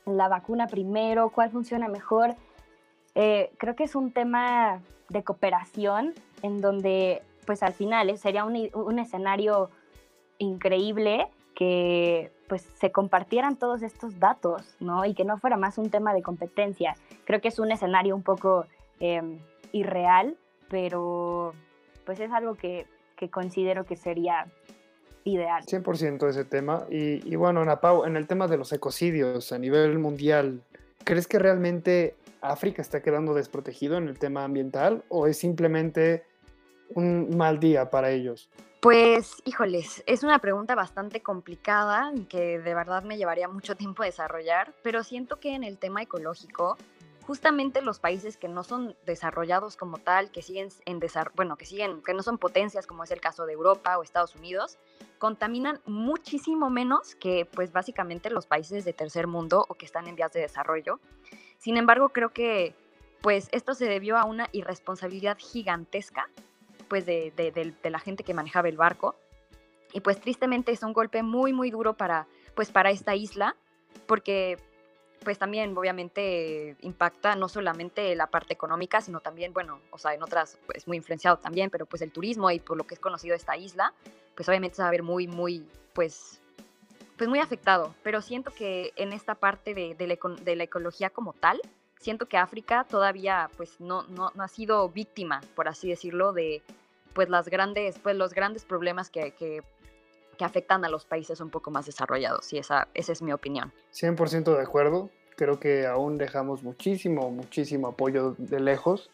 la 0.06 0.28
vacuna 0.28 0.66
primero, 0.66 1.30
cuál 1.30 1.50
funciona 1.50 1.88
mejor, 1.88 2.34
eh, 3.14 3.50
creo 3.58 3.74
que 3.74 3.84
es 3.84 3.94
un 3.94 4.12
tema 4.12 4.80
de 5.08 5.24
cooperación 5.24 6.14
en 6.42 6.60
donde 6.60 7.22
pues 7.44 7.62
al 7.62 7.72
final 7.72 8.16
sería 8.16 8.44
un, 8.44 8.98
escenario 8.98 9.70
increíble 10.40 11.28
que 11.54 12.32
pues 12.48 12.62
se 12.80 12.90
compartieran 12.90 13.56
todos 13.56 13.82
estos 13.82 14.18
datos, 14.18 14.74
¿no? 14.80 15.04
Y 15.04 15.14
que 15.14 15.24
no 15.24 15.38
fuera 15.38 15.56
más 15.56 15.78
un 15.78 15.90
tema 15.90 16.12
de 16.12 16.22
competencia. 16.22 16.96
Creo 17.24 17.40
que 17.40 17.48
es 17.48 17.60
un 17.60 17.70
escenario 17.70 18.16
un 18.16 18.22
poco 18.22 18.66
em, 18.98 19.38
irreal, 19.70 20.36
pero 20.68 21.54
pues 22.04 22.18
es 22.18 22.32
algo 22.32 22.56
que, 22.56 22.86
que 23.16 23.30
considero 23.30 23.84
que 23.84 23.94
sería 23.94 24.46
ideal. 25.24 25.62
100% 25.64 26.28
ese 26.28 26.44
tema. 26.44 26.86
Y, 26.90 27.36
bueno, 27.36 27.60
Ana 27.60 27.78
en 28.06 28.16
el 28.16 28.26
tema 28.26 28.48
de 28.48 28.56
los 28.56 28.72
ecocidios 28.72 29.52
a 29.52 29.58
nivel 29.58 29.98
mundial, 29.98 30.62
¿crees 31.04 31.26
que 31.26 31.38
realmente 31.38 32.14
África 32.40 32.82
está 32.82 33.02
quedando 33.02 33.34
desprotegido 33.34 33.98
en 33.98 34.08
el 34.08 34.18
tema 34.18 34.44
ambiental 34.44 35.04
o 35.08 35.26
es 35.26 35.38
simplemente 35.38 36.24
un 36.94 37.36
mal 37.36 37.60
día 37.60 37.90
para 37.90 38.10
ellos? 38.10 38.50
Pues, 38.80 39.42
híjoles, 39.44 40.02
es 40.06 40.22
una 40.22 40.38
pregunta 40.38 40.74
bastante 40.74 41.20
complicada 41.20 42.14
que 42.30 42.58
de 42.58 42.74
verdad 42.74 43.02
me 43.02 43.18
llevaría 43.18 43.46
mucho 43.46 43.76
tiempo 43.76 44.04
desarrollar, 44.04 44.72
pero 44.82 45.04
siento 45.04 45.38
que 45.38 45.54
en 45.54 45.64
el 45.64 45.76
tema 45.76 46.00
ecológico 46.00 46.78
justamente 47.26 47.82
los 47.82 48.00
países 48.00 48.38
que 48.38 48.48
no 48.48 48.64
son 48.64 48.96
desarrollados 49.04 49.76
como 49.76 49.98
tal, 49.98 50.30
que 50.30 50.40
siguen 50.40 50.70
en 50.86 50.98
bueno, 51.36 51.56
que 51.56 51.66
siguen, 51.66 52.02
que 52.02 52.14
no 52.14 52.22
son 52.22 52.38
potencias 52.38 52.86
como 52.86 53.04
es 53.04 53.10
el 53.10 53.20
caso 53.20 53.44
de 53.44 53.52
Europa 53.52 53.98
o 53.98 54.02
Estados 54.02 54.34
Unidos, 54.34 54.78
contaminan 55.18 55.82
muchísimo 55.84 56.70
menos 56.70 57.14
que 57.16 57.44
pues 57.44 57.72
básicamente 57.72 58.30
los 58.30 58.46
países 58.46 58.86
de 58.86 58.94
tercer 58.94 59.26
mundo 59.26 59.66
o 59.68 59.74
que 59.74 59.84
están 59.84 60.08
en 60.08 60.16
vías 60.16 60.32
de 60.32 60.40
desarrollo. 60.40 61.00
Sin 61.58 61.76
embargo, 61.76 62.08
creo 62.08 62.30
que 62.30 62.74
pues 63.20 63.50
esto 63.52 63.74
se 63.74 63.84
debió 63.84 64.16
a 64.16 64.24
una 64.24 64.48
irresponsabilidad 64.52 65.36
gigantesca 65.38 66.30
pues 66.90 67.06
de, 67.06 67.32
de, 67.34 67.90
la 67.90 68.00
gente 68.00 68.24
que 68.24 68.34
manejaba 68.34 68.68
el 68.68 68.76
barco 68.76 69.16
y 69.92 70.00
pues 70.00 70.20
tristemente 70.20 70.72
es 70.72 70.82
un 70.82 70.92
golpe 70.92 71.22
muy 71.22 71.52
muy 71.52 71.70
duro 71.70 71.94
para 71.94 72.26
pues 72.54 72.70
para 72.70 72.90
esta 72.90 73.14
isla 73.14 73.56
porque 74.06 74.58
pues 75.24 75.38
también 75.38 75.76
obviamente 75.76 76.76
impacta 76.80 77.36
no 77.36 77.48
solamente 77.48 78.14
la 78.16 78.28
parte 78.28 78.54
económica, 78.54 79.00
sino 79.00 79.20
también, 79.20 79.52
bueno, 79.52 79.80
o 79.90 79.98
sea, 79.98 80.14
en 80.14 80.22
otras 80.22 80.54
es 80.54 80.60
pues, 80.66 80.88
muy 80.88 80.96
influenciado 80.96 81.38
también, 81.38 81.70
pero 81.70 81.86
pues 81.86 82.02
el 82.02 82.10
turismo 82.10 82.50
y 82.50 82.58
por 82.58 82.76
lo 82.76 82.84
que 82.84 82.94
es 82.94 83.00
conocido 83.00 83.36
esta 83.36 83.56
isla, 83.56 83.92
pues 84.34 84.48
obviamente 84.48 84.76
se 84.76 84.82
va 84.82 84.88
a 84.88 84.90
ver 84.90 85.02
muy, 85.02 85.26
muy, 85.26 85.68
pues, 85.92 86.40
pues 87.16 87.28
muy 87.28 87.38
afectado. 87.38 87.94
Pero 88.02 88.22
siento 88.22 88.50
que 88.50 88.92
en 88.96 89.12
esta 89.12 89.34
parte 89.34 89.74
de, 89.74 89.94
de, 89.94 90.56
la, 90.56 90.64
ecología 90.64 91.10
como 91.10 91.34
tal, 91.34 91.60
siento 92.00 92.26
que 92.26 92.36
África 92.36 92.84
todavía 92.88 93.48
pues 93.56 93.80
no, 93.80 94.02
no, 94.08 94.32
no, 94.34 94.42
ha 94.42 94.48
sido 94.48 94.88
víctima, 94.88 95.40
por 95.54 95.68
así 95.68 95.88
decirlo, 95.88 96.32
de 96.32 96.62
pues 97.14 97.28
las 97.28 97.48
grandes, 97.48 97.98
pues 97.98 98.16
los 98.16 98.34
grandes 98.34 98.64
problemas 98.64 99.10
que, 99.10 99.32
que 99.32 99.62
que 100.40 100.46
afectan 100.46 100.86
a 100.86 100.88
los 100.88 101.04
países 101.04 101.38
un 101.42 101.50
poco 101.50 101.70
más 101.70 101.84
desarrollados 101.84 102.50
y 102.54 102.56
esa, 102.56 102.88
esa 102.94 103.12
es 103.12 103.20
mi 103.20 103.30
opinión. 103.30 103.74
100% 103.92 104.56
de 104.56 104.62
acuerdo, 104.62 105.10
creo 105.36 105.60
que 105.60 105.86
aún 105.86 106.16
dejamos 106.16 106.62
muchísimo, 106.62 107.30
muchísimo 107.30 107.88
apoyo 107.88 108.34
de 108.38 108.58
lejos, 108.58 109.10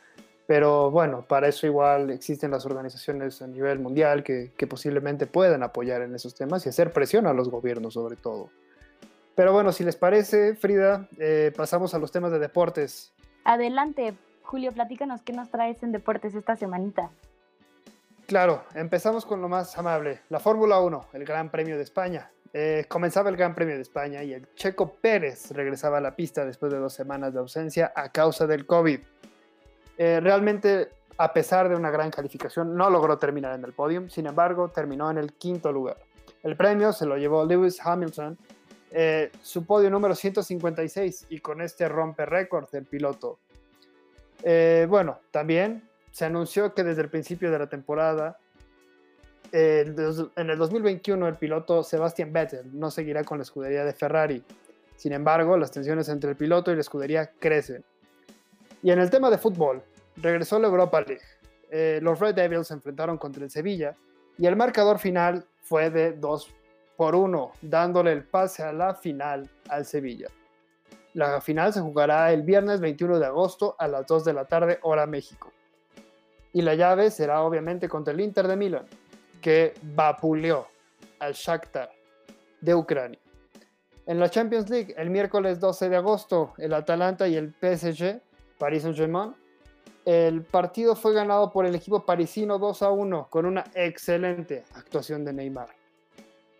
pero 0.46 0.92
bueno, 0.92 1.24
para 1.26 1.48
eso 1.48 1.66
igual 1.66 2.10
existen 2.10 2.52
las 2.52 2.64
organizaciones 2.64 3.42
a 3.42 3.48
nivel 3.48 3.80
mundial 3.80 4.22
que, 4.22 4.52
que 4.56 4.68
posiblemente 4.68 5.26
puedan 5.26 5.64
apoyar 5.64 6.02
en 6.02 6.14
esos 6.14 6.36
temas 6.36 6.64
y 6.64 6.68
hacer 6.68 6.92
presión 6.92 7.26
a 7.26 7.32
los 7.32 7.48
gobiernos 7.48 7.94
sobre 7.94 8.14
todo. 8.14 8.50
Pero 9.36 9.52
bueno, 9.52 9.70
si 9.70 9.84
les 9.84 9.96
parece, 9.96 10.54
Frida, 10.54 11.08
eh, 11.18 11.52
pasamos 11.54 11.94
a 11.94 11.98
los 11.98 12.10
temas 12.10 12.32
de 12.32 12.38
deportes. 12.38 13.12
Adelante, 13.44 14.14
Julio, 14.42 14.72
platícanos 14.72 15.20
qué 15.22 15.34
nos 15.34 15.50
traes 15.50 15.82
en 15.82 15.92
deportes 15.92 16.34
esta 16.34 16.56
semanita. 16.56 17.10
Claro, 18.26 18.64
empezamos 18.74 19.26
con 19.26 19.42
lo 19.42 19.48
más 19.48 19.76
amable, 19.76 20.20
la 20.30 20.40
Fórmula 20.40 20.80
1, 20.80 21.08
el 21.12 21.24
Gran 21.26 21.50
Premio 21.50 21.76
de 21.76 21.82
España. 21.82 22.30
Eh, 22.54 22.86
comenzaba 22.88 23.28
el 23.28 23.36
Gran 23.36 23.54
Premio 23.54 23.76
de 23.76 23.82
España 23.82 24.22
y 24.22 24.32
el 24.32 24.52
Checo 24.54 24.94
Pérez 24.94 25.50
regresaba 25.50 25.98
a 25.98 26.00
la 26.00 26.16
pista 26.16 26.46
después 26.46 26.72
de 26.72 26.78
dos 26.78 26.94
semanas 26.94 27.34
de 27.34 27.40
ausencia 27.40 27.92
a 27.94 28.10
causa 28.10 28.46
del 28.46 28.64
COVID. 28.64 29.00
Eh, 29.98 30.20
realmente, 30.22 30.88
a 31.18 31.34
pesar 31.34 31.68
de 31.68 31.76
una 31.76 31.90
gran 31.90 32.10
calificación, 32.10 32.74
no 32.74 32.88
logró 32.88 33.18
terminar 33.18 33.54
en 33.54 33.64
el 33.64 33.74
podio, 33.74 34.08
sin 34.08 34.26
embargo, 34.26 34.70
terminó 34.70 35.10
en 35.10 35.18
el 35.18 35.34
quinto 35.34 35.70
lugar. 35.70 35.98
El 36.42 36.56
premio 36.56 36.94
se 36.94 37.04
lo 37.04 37.18
llevó 37.18 37.44
Lewis 37.44 37.78
Hamilton, 37.84 38.38
eh, 38.90 39.30
su 39.42 39.64
podio 39.64 39.90
número 39.90 40.14
156, 40.14 41.26
y 41.30 41.40
con 41.40 41.60
este 41.60 41.88
rompe 41.88 42.26
récord 42.26 42.68
del 42.70 42.84
piloto. 42.84 43.38
bueno, 44.88 45.20
también 45.30 45.82
se 46.10 46.24
anunció 46.24 46.74
que 46.74 46.84
desde 46.84 47.02
el 47.02 47.08
principio 47.08 47.50
de 47.50 47.58
la 47.58 47.68
temporada, 47.68 48.38
en 49.52 50.50
el 50.50 50.58
2021, 50.58 51.28
el 51.28 51.36
piloto 51.36 51.82
Sebastian 51.82 52.32
Vettel 52.32 52.78
no 52.78 52.90
seguirá 52.90 53.24
con 53.24 53.38
la 53.38 53.42
escudería 53.42 53.84
de 53.84 53.92
Ferrari. 53.92 54.42
Sin 54.96 55.12
embargo, 55.12 55.56
las 55.56 55.70
tensiones 55.70 56.08
entre 56.08 56.30
el 56.30 56.36
piloto 56.36 56.72
y 56.72 56.74
la 56.74 56.80
escudería 56.80 57.30
crecen. 57.38 57.84
Y 58.82 58.90
en 58.90 58.98
el 58.98 59.10
tema 59.10 59.30
de 59.30 59.38
fútbol, 59.38 59.82
regresó 60.16 60.58
la 60.58 60.68
Europa 60.68 61.00
League. 61.00 61.22
Eh, 61.70 61.98
los 62.02 62.18
Red 62.18 62.34
Devils 62.34 62.68
se 62.68 62.74
enfrentaron 62.74 63.18
contra 63.18 63.44
el 63.44 63.50
Sevilla 63.50 63.96
y 64.38 64.46
el 64.46 64.56
marcador 64.56 64.98
final 64.98 65.44
fue 65.62 65.90
de 65.90 66.12
2 66.12 66.54
por 66.96 67.14
1, 67.14 67.52
dándole 67.62 68.12
el 68.12 68.24
pase 68.24 68.62
a 68.62 68.72
la 68.72 68.94
final 68.94 69.48
al 69.68 69.84
Sevilla. 69.84 70.28
La 71.14 71.40
final 71.40 71.72
se 71.72 71.80
jugará 71.80 72.32
el 72.32 72.42
viernes 72.42 72.80
21 72.80 73.18
de 73.18 73.26
agosto 73.26 73.74
a 73.78 73.88
las 73.88 74.06
2 74.06 74.24
de 74.24 74.32
la 74.32 74.44
tarde, 74.44 74.78
hora 74.82 75.06
México. 75.06 75.52
Y 76.52 76.62
la 76.62 76.74
llave 76.74 77.10
será 77.10 77.42
obviamente 77.42 77.88
contra 77.88 78.12
el 78.12 78.20
Inter 78.20 78.48
de 78.48 78.56
Milán, 78.56 78.86
que 79.40 79.74
vapuleó 79.82 80.66
al 81.18 81.32
Shakhtar 81.32 81.90
de 82.60 82.74
Ucrania. 82.74 83.20
En 84.06 84.20
la 84.20 84.28
Champions 84.28 84.70
League, 84.70 84.94
el 84.96 85.10
miércoles 85.10 85.58
12 85.58 85.88
de 85.88 85.96
agosto, 85.96 86.54
el 86.58 86.74
Atalanta 86.74 87.26
y 87.26 87.36
el 87.36 87.52
PSG, 87.52 88.20
Paris 88.58 88.82
Saint-Germain, 88.82 89.34
el 90.04 90.42
partido 90.42 90.94
fue 90.94 91.12
ganado 91.12 91.50
por 91.50 91.66
el 91.66 91.74
equipo 91.74 92.06
parisino 92.06 92.58
2 92.58 92.82
a 92.82 92.90
1 92.90 93.28
con 93.28 93.44
una 93.44 93.64
excelente 93.74 94.64
actuación 94.74 95.24
de 95.24 95.32
Neymar. 95.32 95.68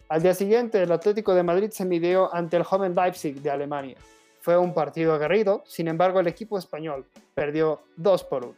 Al 0.08 0.22
día 0.22 0.34
siguiente, 0.34 0.80
el 0.80 0.92
Atlético 0.92 1.34
de 1.34 1.42
Madrid 1.42 1.70
se 1.70 1.84
midió 1.84 2.32
ante 2.32 2.56
el 2.56 2.62
joven 2.62 2.94
Leipzig 2.94 3.42
de 3.42 3.50
Alemania. 3.50 3.96
Fue 4.38 4.56
un 4.56 4.72
partido 4.72 5.12
aguerrido, 5.12 5.64
sin 5.66 5.88
embargo 5.88 6.20
el 6.20 6.28
equipo 6.28 6.58
español 6.58 7.06
perdió 7.34 7.82
2 7.96 8.24
por 8.24 8.44
1. 8.44 8.54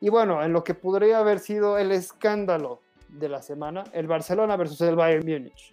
Y 0.00 0.10
bueno, 0.10 0.44
en 0.44 0.52
lo 0.52 0.62
que 0.62 0.74
podría 0.74 1.20
haber 1.20 1.38
sido 1.38 1.78
el 1.78 1.92
escándalo 1.92 2.82
de 3.08 3.30
la 3.30 3.40
semana, 3.40 3.84
el 3.94 4.06
Barcelona 4.06 4.56
versus 4.56 4.82
el 4.82 4.96
Bayern 4.96 5.24
Múnich. 5.24 5.72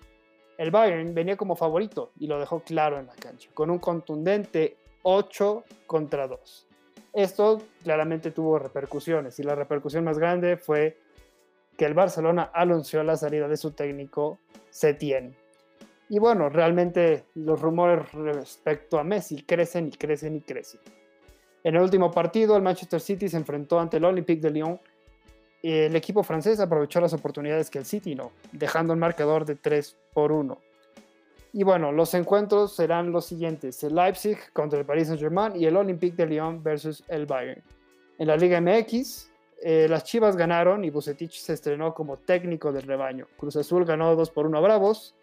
El 0.57 0.71
Bayern 0.71 1.13
venía 1.13 1.35
como 1.35 1.57
favorito 1.57 2.13
y 2.17 2.27
lo 2.27 2.39
dejó 2.39 2.61
claro 2.61 2.97
en 2.97 3.07
la 3.07 3.15
cancha, 3.15 3.49
con 3.53 3.69
un 3.69 3.79
contundente 3.79 4.77
8 5.03 5.65
contra 5.85 6.27
2. 6.27 6.67
Esto 7.11 7.61
claramente 7.83 8.31
tuvo 8.31 8.57
repercusiones 8.57 9.37
y 9.37 9.43
la 9.43 9.55
repercusión 9.55 10.05
más 10.05 10.17
grande 10.17 10.55
fue 10.55 10.97
que 11.77 11.83
el 11.83 11.93
Barcelona 11.93 12.51
anunció 12.53 13.03
la 13.03 13.17
salida 13.17 13.49
de 13.49 13.57
su 13.57 13.71
técnico 13.71 14.39
Setien. 14.71 15.35
Y 16.09 16.17
bueno, 16.17 16.49
realmente 16.49 17.25
los 17.35 17.61
rumores 17.61 18.11
respecto 18.11 18.97
a 18.97 19.03
Messi 19.03 19.43
crecen 19.43 19.87
y 19.87 19.91
crecen 19.91 20.35
y 20.35 20.41
crecen. 20.41 20.81
En 21.63 21.75
el 21.75 21.81
último 21.83 22.09
partido, 22.09 22.57
el 22.57 22.63
Manchester 22.63 22.99
City 22.99 23.29
se 23.29 23.37
enfrentó 23.37 23.79
ante 23.79 23.97
el 23.97 24.05
Olympique 24.05 24.41
de 24.41 24.49
Lyon. 24.49 24.79
El 25.61 25.95
equipo 25.95 26.23
francés 26.23 26.59
aprovechó 26.59 26.99
las 26.99 27.13
oportunidades 27.13 27.69
que 27.69 27.77
el 27.77 27.85
City 27.85 28.15
no, 28.15 28.31
dejando 28.51 28.93
el 28.93 28.99
marcador 28.99 29.45
de 29.45 29.55
3 29.55 29.95
por 30.13 30.31
1. 30.31 30.57
Y 31.53 31.63
bueno, 31.63 31.91
los 31.91 32.13
encuentros 32.13 32.75
serán 32.75 33.11
los 33.11 33.25
siguientes: 33.25 33.83
el 33.83 33.95
Leipzig 33.95 34.37
contra 34.53 34.79
el 34.79 34.85
Paris 34.85 35.07
Saint-Germain 35.07 35.55
y 35.55 35.65
el 35.65 35.77
Olympique 35.77 36.17
de 36.17 36.25
Lyon 36.25 36.63
versus 36.63 37.03
el 37.07 37.25
Bayern. 37.25 37.61
En 38.17 38.27
la 38.27 38.37
Liga 38.37 38.59
MX, 38.59 39.30
eh, 39.63 39.87
las 39.87 40.03
Chivas 40.03 40.35
ganaron 40.35 40.83
y 40.83 40.89
Bucetich 40.89 41.39
se 41.39 41.53
estrenó 41.53 41.93
como 41.93 42.17
técnico 42.17 42.71
del 42.71 42.83
rebaño. 42.83 43.27
Cruz 43.37 43.55
Azul 43.55 43.85
ganó 43.85 44.15
2 44.15 44.31
por 44.31 44.47
1 44.47 44.57
a 44.57 44.61
Bravos. 44.61 45.13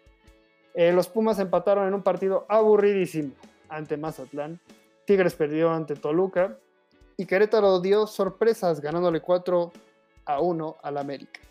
Eh, 0.73 0.93
los 0.93 1.09
Pumas 1.09 1.39
empataron 1.39 1.87
en 1.87 1.93
un 1.93 2.03
partido 2.03 2.45
aburridísimo 2.47 3.33
ante 3.67 3.97
Mazatlán. 3.97 4.59
Tigres 5.05 5.35
perdió 5.35 5.71
ante 5.71 5.95
Toluca. 5.95 6.57
Y 7.17 7.25
Querétaro 7.25 7.81
dio 7.81 8.07
sorpresas 8.07 8.79
ganándole 8.79 9.19
4 9.19 9.73
a 10.23 10.39
1 10.39 10.77
al 10.81 10.97
América. 10.97 11.41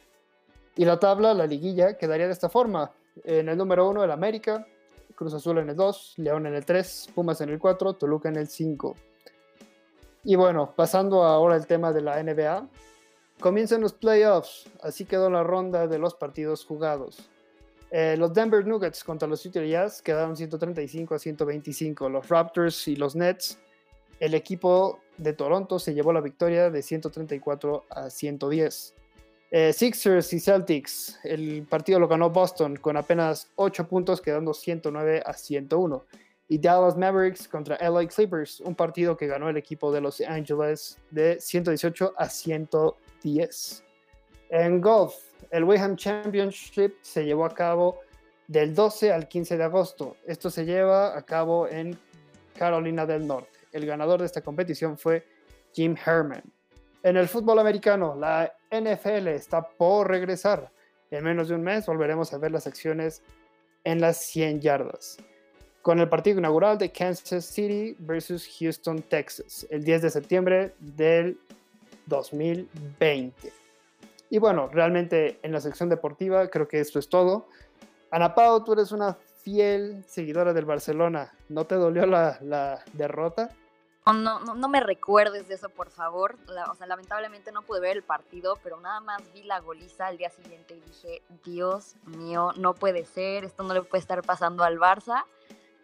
Y 0.74 0.86
la 0.86 0.98
tabla, 0.98 1.34
la 1.34 1.46
liguilla, 1.46 1.98
quedaría 1.98 2.26
de 2.26 2.32
esta 2.32 2.48
forma. 2.48 2.90
En 3.24 3.50
el 3.50 3.58
número 3.58 3.86
1 3.90 4.02
el 4.02 4.10
América, 4.10 4.66
Cruz 5.14 5.34
Azul 5.34 5.58
en 5.58 5.68
el 5.68 5.76
2, 5.76 6.14
León 6.18 6.46
en 6.46 6.54
el 6.54 6.64
3, 6.64 7.10
Pumas 7.14 7.40
en 7.42 7.50
el 7.50 7.58
4, 7.58 7.94
Toluca 7.94 8.30
en 8.30 8.36
el 8.36 8.48
5. 8.48 8.94
Y 10.24 10.36
bueno, 10.36 10.72
pasando 10.74 11.22
ahora 11.24 11.54
al 11.54 11.66
tema 11.66 11.92
de 11.92 12.02
la 12.02 12.22
NBA, 12.22 12.68
comienzan 13.40 13.80
los 13.80 13.92
playoffs, 13.92 14.68
así 14.82 15.04
quedó 15.04 15.30
la 15.30 15.42
ronda 15.42 15.86
de 15.86 15.98
los 15.98 16.14
partidos 16.14 16.64
jugados. 16.64 17.28
Eh, 17.90 18.16
los 18.18 18.34
Denver 18.34 18.66
Nuggets 18.66 19.02
contra 19.02 19.26
los 19.26 19.44
Utah 19.46 19.64
Jazz 19.64 20.02
quedaron 20.02 20.36
135 20.36 21.14
a 21.14 21.18
125. 21.18 22.08
Los 22.08 22.28
Raptors 22.28 22.86
y 22.88 22.96
los 22.96 23.16
Nets, 23.16 23.58
el 24.20 24.34
equipo 24.34 25.00
de 25.16 25.32
Toronto 25.32 25.78
se 25.78 25.94
llevó 25.94 26.12
la 26.12 26.20
victoria 26.20 26.70
de 26.70 26.82
134 26.82 27.84
a 27.88 28.10
110. 28.10 28.94
Eh, 29.50 29.72
Sixers 29.72 30.30
y 30.34 30.40
Celtics, 30.40 31.18
el 31.24 31.66
partido 31.66 31.98
lo 31.98 32.06
ganó 32.06 32.28
Boston 32.28 32.76
con 32.76 32.98
apenas 32.98 33.50
8 33.54 33.88
puntos, 33.88 34.20
quedando 34.20 34.52
109 34.52 35.22
a 35.24 35.32
101. 35.32 36.04
Y 36.48 36.58
Dallas 36.58 36.96
Mavericks 36.96 37.46
contra 37.46 37.76
LA 37.76 38.08
Clippers, 38.08 38.60
un 38.60 38.74
partido 38.74 39.16
que 39.16 39.26
ganó 39.26 39.50
el 39.50 39.56
equipo 39.56 39.92
de 39.92 40.00
Los 40.00 40.20
Angeles 40.20 40.98
de 41.10 41.38
118 41.40 42.14
a 42.16 42.28
110. 42.28 43.84
En 44.50 44.80
golf, 44.80 45.14
el 45.50 45.64
Wayham 45.64 45.96
Championship 45.96 46.94
se 47.02 47.24
llevó 47.24 47.44
a 47.44 47.54
cabo 47.54 48.00
del 48.46 48.74
12 48.74 49.12
al 49.12 49.28
15 49.28 49.58
de 49.58 49.64
agosto. 49.64 50.16
Esto 50.26 50.48
se 50.48 50.64
lleva 50.64 51.16
a 51.16 51.22
cabo 51.22 51.68
en 51.68 51.98
Carolina 52.56 53.04
del 53.04 53.26
Norte. 53.26 53.58
El 53.72 53.84
ganador 53.84 54.20
de 54.20 54.26
esta 54.26 54.40
competición 54.40 54.96
fue 54.96 55.26
Jim 55.74 55.94
Herman. 56.04 56.42
En 57.02 57.16
el 57.16 57.28
fútbol 57.28 57.58
americano, 57.58 58.16
la 58.16 58.52
NFL 58.70 59.28
está 59.28 59.62
por 59.62 60.08
regresar. 60.08 60.72
En 61.10 61.24
menos 61.24 61.48
de 61.48 61.54
un 61.54 61.62
mes 61.62 61.86
volveremos 61.86 62.32
a 62.32 62.38
ver 62.38 62.50
las 62.50 62.66
acciones 62.66 63.22
en 63.84 64.00
las 64.00 64.16
100 64.24 64.60
yardas. 64.60 65.18
Con 65.88 66.00
el 66.00 66.08
partido 66.10 66.38
inaugural 66.38 66.76
de 66.76 66.92
Kansas 66.92 67.46
City 67.46 67.96
versus 67.98 68.46
Houston, 68.58 69.00
Texas, 69.00 69.66
el 69.70 69.84
10 69.84 70.02
de 70.02 70.10
septiembre 70.10 70.74
del 70.80 71.40
2020. 72.04 73.50
Y 74.28 74.38
bueno, 74.38 74.68
realmente 74.70 75.38
en 75.42 75.50
la 75.50 75.62
sección 75.62 75.88
deportiva 75.88 76.48
creo 76.48 76.68
que 76.68 76.78
esto 76.78 76.98
es 76.98 77.08
todo. 77.08 77.48
Ana 78.10 78.34
Pau, 78.34 78.62
tú 78.64 78.74
eres 78.74 78.92
una 78.92 79.16
fiel 79.42 80.04
seguidora 80.06 80.52
del 80.52 80.66
Barcelona. 80.66 81.32
¿No 81.48 81.64
te 81.64 81.76
dolió 81.76 82.04
la, 82.04 82.38
la 82.42 82.84
derrota? 82.92 83.48
No, 84.04 84.40
no, 84.40 84.54
no, 84.54 84.68
me 84.68 84.80
recuerdes 84.80 85.48
de 85.48 85.54
eso, 85.54 85.70
por 85.70 85.88
favor. 85.88 86.36
o 86.70 86.74
sea, 86.74 86.86
lamentablemente 86.86 87.50
no 87.50 87.62
pude 87.62 87.80
ver 87.80 87.96
el 87.96 88.02
partido, 88.02 88.58
pero 88.62 88.78
nada 88.78 89.00
más 89.00 89.22
vi 89.32 89.42
la 89.42 89.60
goliza 89.60 90.08
al 90.08 90.18
día 90.18 90.28
siguiente 90.28 90.74
y 90.74 90.80
dije, 90.80 91.22
Dios 91.46 91.96
mío, 92.04 92.52
no 92.58 92.74
puede 92.74 93.06
ser, 93.06 93.44
esto 93.44 93.62
no 93.62 93.72
le 93.72 93.80
puede 93.80 94.02
estar 94.02 94.20
pasando 94.20 94.64
al 94.64 94.78
Barça. 94.78 95.24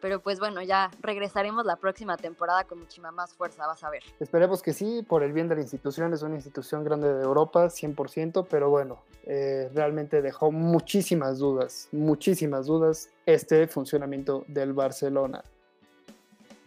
Pero 0.05 0.21
pues 0.21 0.38
bueno, 0.38 0.61
ya 0.61 0.90
regresaremos 1.01 1.64
la 1.64 1.77
próxima 1.77 2.19
temporada 2.19 2.64
con 2.64 2.79
muchísima 2.79 3.11
más 3.11 3.33
fuerza, 3.33 3.67
vas 3.67 3.83
a 3.85 3.88
ver. 3.88 4.03
Esperemos 4.21 4.61
que 4.61 4.75
sí, 4.75 5.03
por 5.03 5.23
el 5.23 5.33
bien 5.33 5.49
de 5.49 5.55
la 5.55 5.62
institución, 5.62 6.12
es 6.12 6.21
una 6.21 6.35
institución 6.35 6.85
grande 6.85 7.11
de 7.11 7.23
Europa, 7.23 7.71
100%, 7.71 8.47
pero 8.51 8.69
bueno, 8.69 8.99
eh, 9.23 9.71
realmente 9.73 10.21
dejó 10.21 10.53
muchísimas 10.53 11.38
dudas, 11.38 11.88
muchísimas 11.90 12.67
dudas 12.67 13.09
este 13.25 13.67
funcionamiento 13.67 14.45
del 14.47 14.75
Barcelona. 14.75 15.43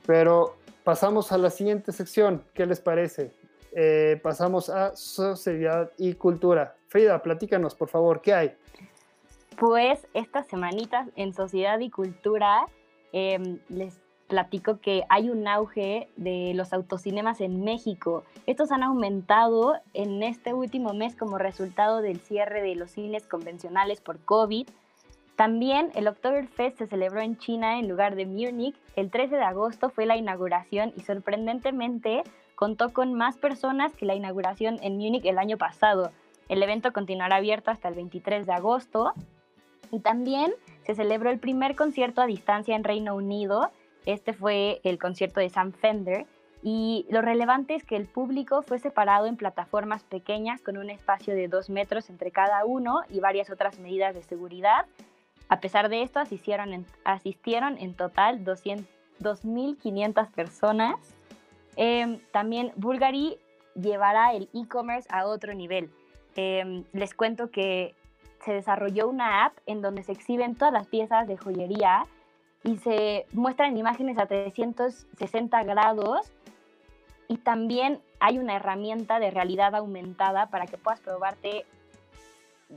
Pero 0.08 0.56
pasamos 0.84 1.32
a 1.32 1.38
la 1.38 1.52
siguiente 1.52 1.92
sección, 1.92 2.44
¿qué 2.56 2.66
les 2.66 2.80
parece? 2.80 3.36
Eh, 3.72 4.20
pasamos 4.24 4.68
a 4.72 4.96
sociedad 4.96 5.92
y 6.00 6.16
cultura. 6.16 6.76
Frida, 6.88 7.22
platícanos, 7.22 7.76
por 7.76 7.90
favor, 7.90 8.20
¿qué 8.20 8.34
hay? 8.34 8.58
Pues 9.60 10.08
estas 10.16 10.48
semanitas 10.48 11.08
en 11.16 11.36
sociedad 11.36 11.78
y 11.80 11.92
cultura 11.92 12.66
Em, 13.12 13.60
les 13.70 14.00
platico 14.28 14.80
que 14.80 15.04
hay 15.10 15.30
un 15.30 15.48
auge 15.48 16.10
de 16.18 16.52
los 16.54 16.74
autocinemas 16.74 17.42
en 17.42 17.64
México. 17.64 18.24
Estos 18.46 18.72
han 18.72 18.84
aumentado 18.84 19.76
en 19.94 20.22
este 20.22 20.54
último 20.54 20.94
mes 20.94 21.16
como 21.16 21.38
resultado 21.38 22.02
del 22.02 22.20
cierre 22.20 22.62
de 22.62 22.76
los 22.76 22.92
cines 22.92 23.26
convencionales 23.26 24.02
por 24.02 24.20
COVID. 24.20 24.68
También 25.36 25.92
el 25.96 26.08
Oktoberfest 26.08 26.78
se 26.80 26.88
celebró 26.88 27.22
en 27.22 27.38
China 27.38 27.80
en 27.80 27.88
lugar 27.88 28.16
de 28.16 28.26
Múnich. 28.26 28.76
El 28.96 29.12
13 29.12 29.36
de 29.36 29.44
agosto 29.44 29.90
fue 29.90 30.06
la 30.06 30.18
inauguración 30.18 30.94
y 30.98 31.02
sorprendentemente 31.02 32.24
contó 32.56 32.92
con 32.92 33.14
más 33.14 33.38
personas 33.38 33.94
que 33.94 34.06
la 34.06 34.16
inauguración 34.16 34.78
en 34.82 34.98
Múnich 34.98 35.26
el 35.26 35.38
año 35.38 35.58
pasado. 35.58 36.12
El 36.50 36.64
evento 36.64 36.92
continuará 36.92 37.38
abierto 37.38 37.72
hasta 37.72 37.88
el 37.88 37.96
23 37.96 38.46
de 38.46 38.54
agosto. 38.54 39.14
Y 39.92 40.00
también 40.00 40.54
se 40.86 40.96
celebró 40.96 41.30
el 41.30 41.40
primer 41.40 41.76
concierto 41.76 42.22
a 42.22 42.28
distancia 42.28 42.76
en 42.76 42.84
Reino 42.84 43.16
Unido. 43.16 43.72
Este 44.06 44.34
fue 44.34 44.80
el 44.84 45.00
concierto 45.00 45.40
de 45.40 45.50
Sam 45.50 45.72
Fender. 45.74 46.26
Y 46.64 47.06
lo 47.10 47.22
relevante 47.22 47.76
es 47.76 47.84
que 47.84 47.96
el 47.96 48.08
público 48.08 48.62
fue 48.62 48.80
separado 48.80 49.28
en 49.28 49.38
plataformas 49.38 50.04
pequeñas 50.04 50.62
con 50.62 50.78
un 50.78 50.90
espacio 50.90 51.36
de 51.36 51.48
dos 51.48 51.70
metros 51.70 52.10
entre 52.10 52.32
cada 52.32 52.66
uno 52.66 53.02
y 53.10 53.20
varias 53.20 53.50
otras 53.50 53.80
medidas 53.80 54.16
de 54.16 54.24
seguridad. 54.24 54.86
A 55.50 55.60
pesar 55.60 55.90
de 55.90 56.02
esto, 56.02 56.20
asistieron 56.20 56.74
en, 56.74 56.86
asistieron 57.06 57.78
en 57.78 57.94
total 57.94 58.44
2.500 58.44 60.32
personas. 60.32 60.96
Em, 61.76 62.20
también 62.32 62.74
Bulgari 62.76 63.38
llevará 63.76 64.34
el 64.34 64.50
e-commerce 64.54 65.08
a 65.12 65.26
otro 65.26 65.54
nivel. 65.54 65.92
Em, 66.36 66.84
les 66.92 67.14
cuento 67.14 67.50
que 67.50 67.96
se 68.48 68.54
desarrolló 68.54 69.10
una 69.10 69.44
app 69.44 69.58
en 69.66 69.82
donde 69.82 70.04
se 70.04 70.14
exhiben 70.14 70.56
todas 70.56 70.74
las 70.74 70.88
piezas 70.88 71.28
de 71.28 71.36
joyería 71.36 72.06
y 72.64 72.78
se 72.78 73.26
muestran 73.34 73.76
imágenes 73.76 74.18
a 74.18 74.26
360 74.26 75.64
grados 75.64 76.32
y 77.28 77.40
también 77.40 78.00
hay 78.22 78.40
una 78.40 78.56
herramienta 78.56 79.20
de 79.20 79.32
realidad 79.32 79.76
aumentada 79.76 80.46
para 80.50 80.66
que 80.66 80.78
puedas 80.78 81.02
probarte 81.02 81.66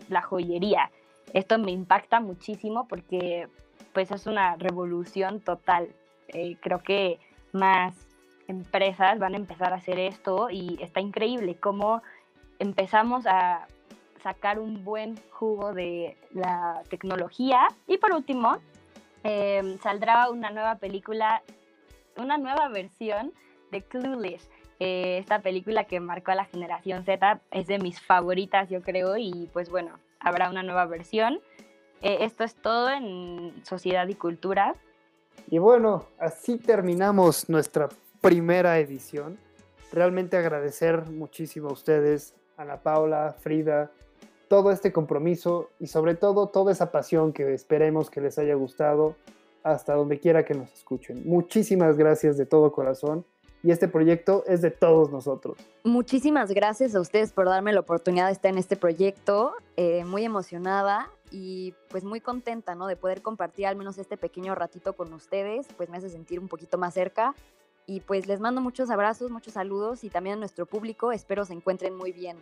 la 0.08 0.22
joyería. 0.22 0.90
Esto 1.34 1.56
me 1.56 1.70
impacta 1.70 2.18
muchísimo 2.18 2.88
porque 2.88 3.46
pues 3.92 4.10
es 4.10 4.26
una 4.26 4.56
revolución 4.56 5.38
total. 5.40 5.94
Eh, 6.26 6.56
creo 6.60 6.80
que 6.80 7.20
más 7.52 7.94
empresas 8.48 9.20
van 9.20 9.34
a 9.34 9.36
empezar 9.36 9.72
a 9.72 9.76
hacer 9.76 10.00
esto 10.00 10.50
y 10.50 10.82
está 10.82 10.98
increíble 11.00 11.54
cómo 11.54 12.02
empezamos 12.58 13.24
a 13.28 13.68
sacar 14.22 14.58
un 14.58 14.84
buen 14.84 15.16
jugo 15.30 15.72
de 15.72 16.16
la 16.32 16.82
tecnología. 16.88 17.68
Y 17.86 17.98
por 17.98 18.12
último, 18.12 18.58
em, 19.22 19.78
saldrá 19.78 20.30
una 20.30 20.50
nueva 20.50 20.76
película, 20.76 21.42
una 22.16 22.38
nueva 22.38 22.68
versión 22.68 23.32
de 23.70 23.82
Clueless. 23.82 24.50
Eh, 24.78 25.18
esta 25.18 25.40
película 25.40 25.84
que 25.84 26.00
marcó 26.00 26.30
a 26.30 26.34
la 26.34 26.46
generación 26.46 27.04
Z 27.04 27.40
es 27.50 27.66
de 27.66 27.78
mis 27.78 28.00
favoritas, 28.00 28.70
yo 28.70 28.80
creo, 28.80 29.16
y 29.18 29.48
pues 29.52 29.68
bueno, 29.68 29.98
habrá 30.18 30.48
una 30.48 30.62
nueva 30.62 30.86
versión. 30.86 31.40
Eh, 32.00 32.18
esto 32.20 32.44
es 32.44 32.54
todo 32.54 32.88
en 32.88 33.62
Sociedad 33.64 34.08
y 34.08 34.14
Cultura. 34.14 34.74
Y 35.48 35.58
bueno, 35.58 36.06
así 36.18 36.56
terminamos 36.56 37.48
nuestra 37.48 37.88
primera 38.20 38.78
edición. 38.78 39.38
Realmente 39.92 40.36
agradecer 40.36 41.06
muchísimo 41.10 41.68
a 41.68 41.72
ustedes, 41.72 42.34
Ana 42.56 42.76
Paula, 42.78 43.34
Frida, 43.38 43.90
todo 44.50 44.72
este 44.72 44.92
compromiso 44.92 45.70
y 45.78 45.86
sobre 45.86 46.16
todo 46.16 46.48
toda 46.48 46.72
esa 46.72 46.90
pasión 46.90 47.32
que 47.32 47.54
esperemos 47.54 48.10
que 48.10 48.20
les 48.20 48.36
haya 48.36 48.56
gustado 48.56 49.14
hasta 49.62 49.94
donde 49.94 50.18
quiera 50.18 50.44
que 50.44 50.54
nos 50.54 50.72
escuchen. 50.72 51.22
Muchísimas 51.24 51.96
gracias 51.96 52.36
de 52.36 52.46
todo 52.46 52.72
corazón 52.72 53.24
y 53.62 53.70
este 53.70 53.86
proyecto 53.86 54.42
es 54.48 54.60
de 54.60 54.72
todos 54.72 55.12
nosotros. 55.12 55.56
Muchísimas 55.84 56.50
gracias 56.50 56.96
a 56.96 57.00
ustedes 57.00 57.32
por 57.32 57.46
darme 57.46 57.72
la 57.72 57.78
oportunidad 57.78 58.26
de 58.26 58.32
estar 58.32 58.50
en 58.50 58.58
este 58.58 58.74
proyecto, 58.74 59.52
eh, 59.76 60.04
muy 60.04 60.24
emocionada 60.24 61.08
y 61.30 61.72
pues 61.88 62.02
muy 62.02 62.20
contenta, 62.20 62.74
¿no? 62.74 62.88
De 62.88 62.96
poder 62.96 63.22
compartir 63.22 63.68
al 63.68 63.76
menos 63.76 63.98
este 63.98 64.16
pequeño 64.16 64.56
ratito 64.56 64.94
con 64.94 65.12
ustedes, 65.12 65.68
pues 65.76 65.88
me 65.90 65.98
hace 65.98 66.10
sentir 66.10 66.40
un 66.40 66.48
poquito 66.48 66.76
más 66.76 66.94
cerca 66.94 67.36
y 67.86 68.00
pues 68.00 68.26
les 68.26 68.40
mando 68.40 68.60
muchos 68.60 68.90
abrazos, 68.90 69.30
muchos 69.30 69.54
saludos 69.54 70.02
y 70.02 70.10
también 70.10 70.38
a 70.38 70.38
nuestro 70.40 70.66
público, 70.66 71.12
espero 71.12 71.44
se 71.44 71.52
encuentren 71.52 71.94
muy 71.94 72.10
bien. 72.10 72.36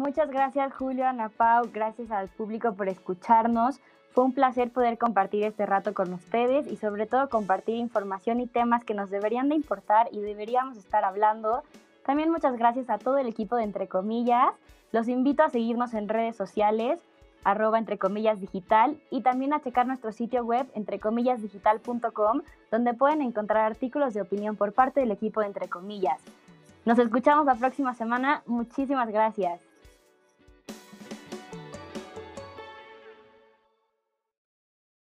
Muchas 0.00 0.30
gracias 0.30 0.72
Julio, 0.72 1.06
Ana 1.06 1.28
Pau, 1.28 1.68
gracias 1.74 2.10
al 2.10 2.30
público 2.30 2.72
por 2.72 2.88
escucharnos. 2.88 3.80
Fue 4.12 4.24
un 4.24 4.32
placer 4.32 4.70
poder 4.72 4.96
compartir 4.96 5.44
este 5.44 5.66
rato 5.66 5.92
con 5.92 6.14
ustedes 6.14 6.66
y 6.68 6.76
sobre 6.76 7.04
todo 7.04 7.28
compartir 7.28 7.76
información 7.76 8.40
y 8.40 8.46
temas 8.46 8.82
que 8.82 8.94
nos 8.94 9.10
deberían 9.10 9.50
de 9.50 9.56
importar 9.56 10.08
y 10.10 10.20
deberíamos 10.22 10.78
estar 10.78 11.04
hablando. 11.04 11.64
También 12.06 12.30
muchas 12.30 12.56
gracias 12.56 12.88
a 12.88 12.96
todo 12.96 13.18
el 13.18 13.26
equipo 13.26 13.56
de 13.56 13.64
Entre 13.64 13.88
Comillas. 13.88 14.54
Los 14.90 15.06
invito 15.06 15.42
a 15.42 15.50
seguirnos 15.50 15.92
en 15.92 16.08
redes 16.08 16.34
sociales 16.34 16.98
arroba 17.44 17.78
entre 17.78 17.98
comillas 17.98 18.40
digital 18.40 18.98
y 19.10 19.20
también 19.20 19.52
a 19.52 19.60
checar 19.60 19.86
nuestro 19.86 20.12
sitio 20.12 20.44
web 20.44 20.66
entrecomillasdigital.com 20.74 22.40
donde 22.70 22.94
pueden 22.94 23.20
encontrar 23.20 23.66
artículos 23.66 24.14
de 24.14 24.22
opinión 24.22 24.56
por 24.56 24.72
parte 24.72 25.00
del 25.00 25.10
equipo 25.10 25.40
de 25.40 25.48
Entre 25.48 25.68
Comillas. 25.68 26.22
Nos 26.86 26.98
escuchamos 26.98 27.44
la 27.44 27.56
próxima 27.56 27.92
semana. 27.92 28.42
Muchísimas 28.46 29.10
gracias. 29.10 29.69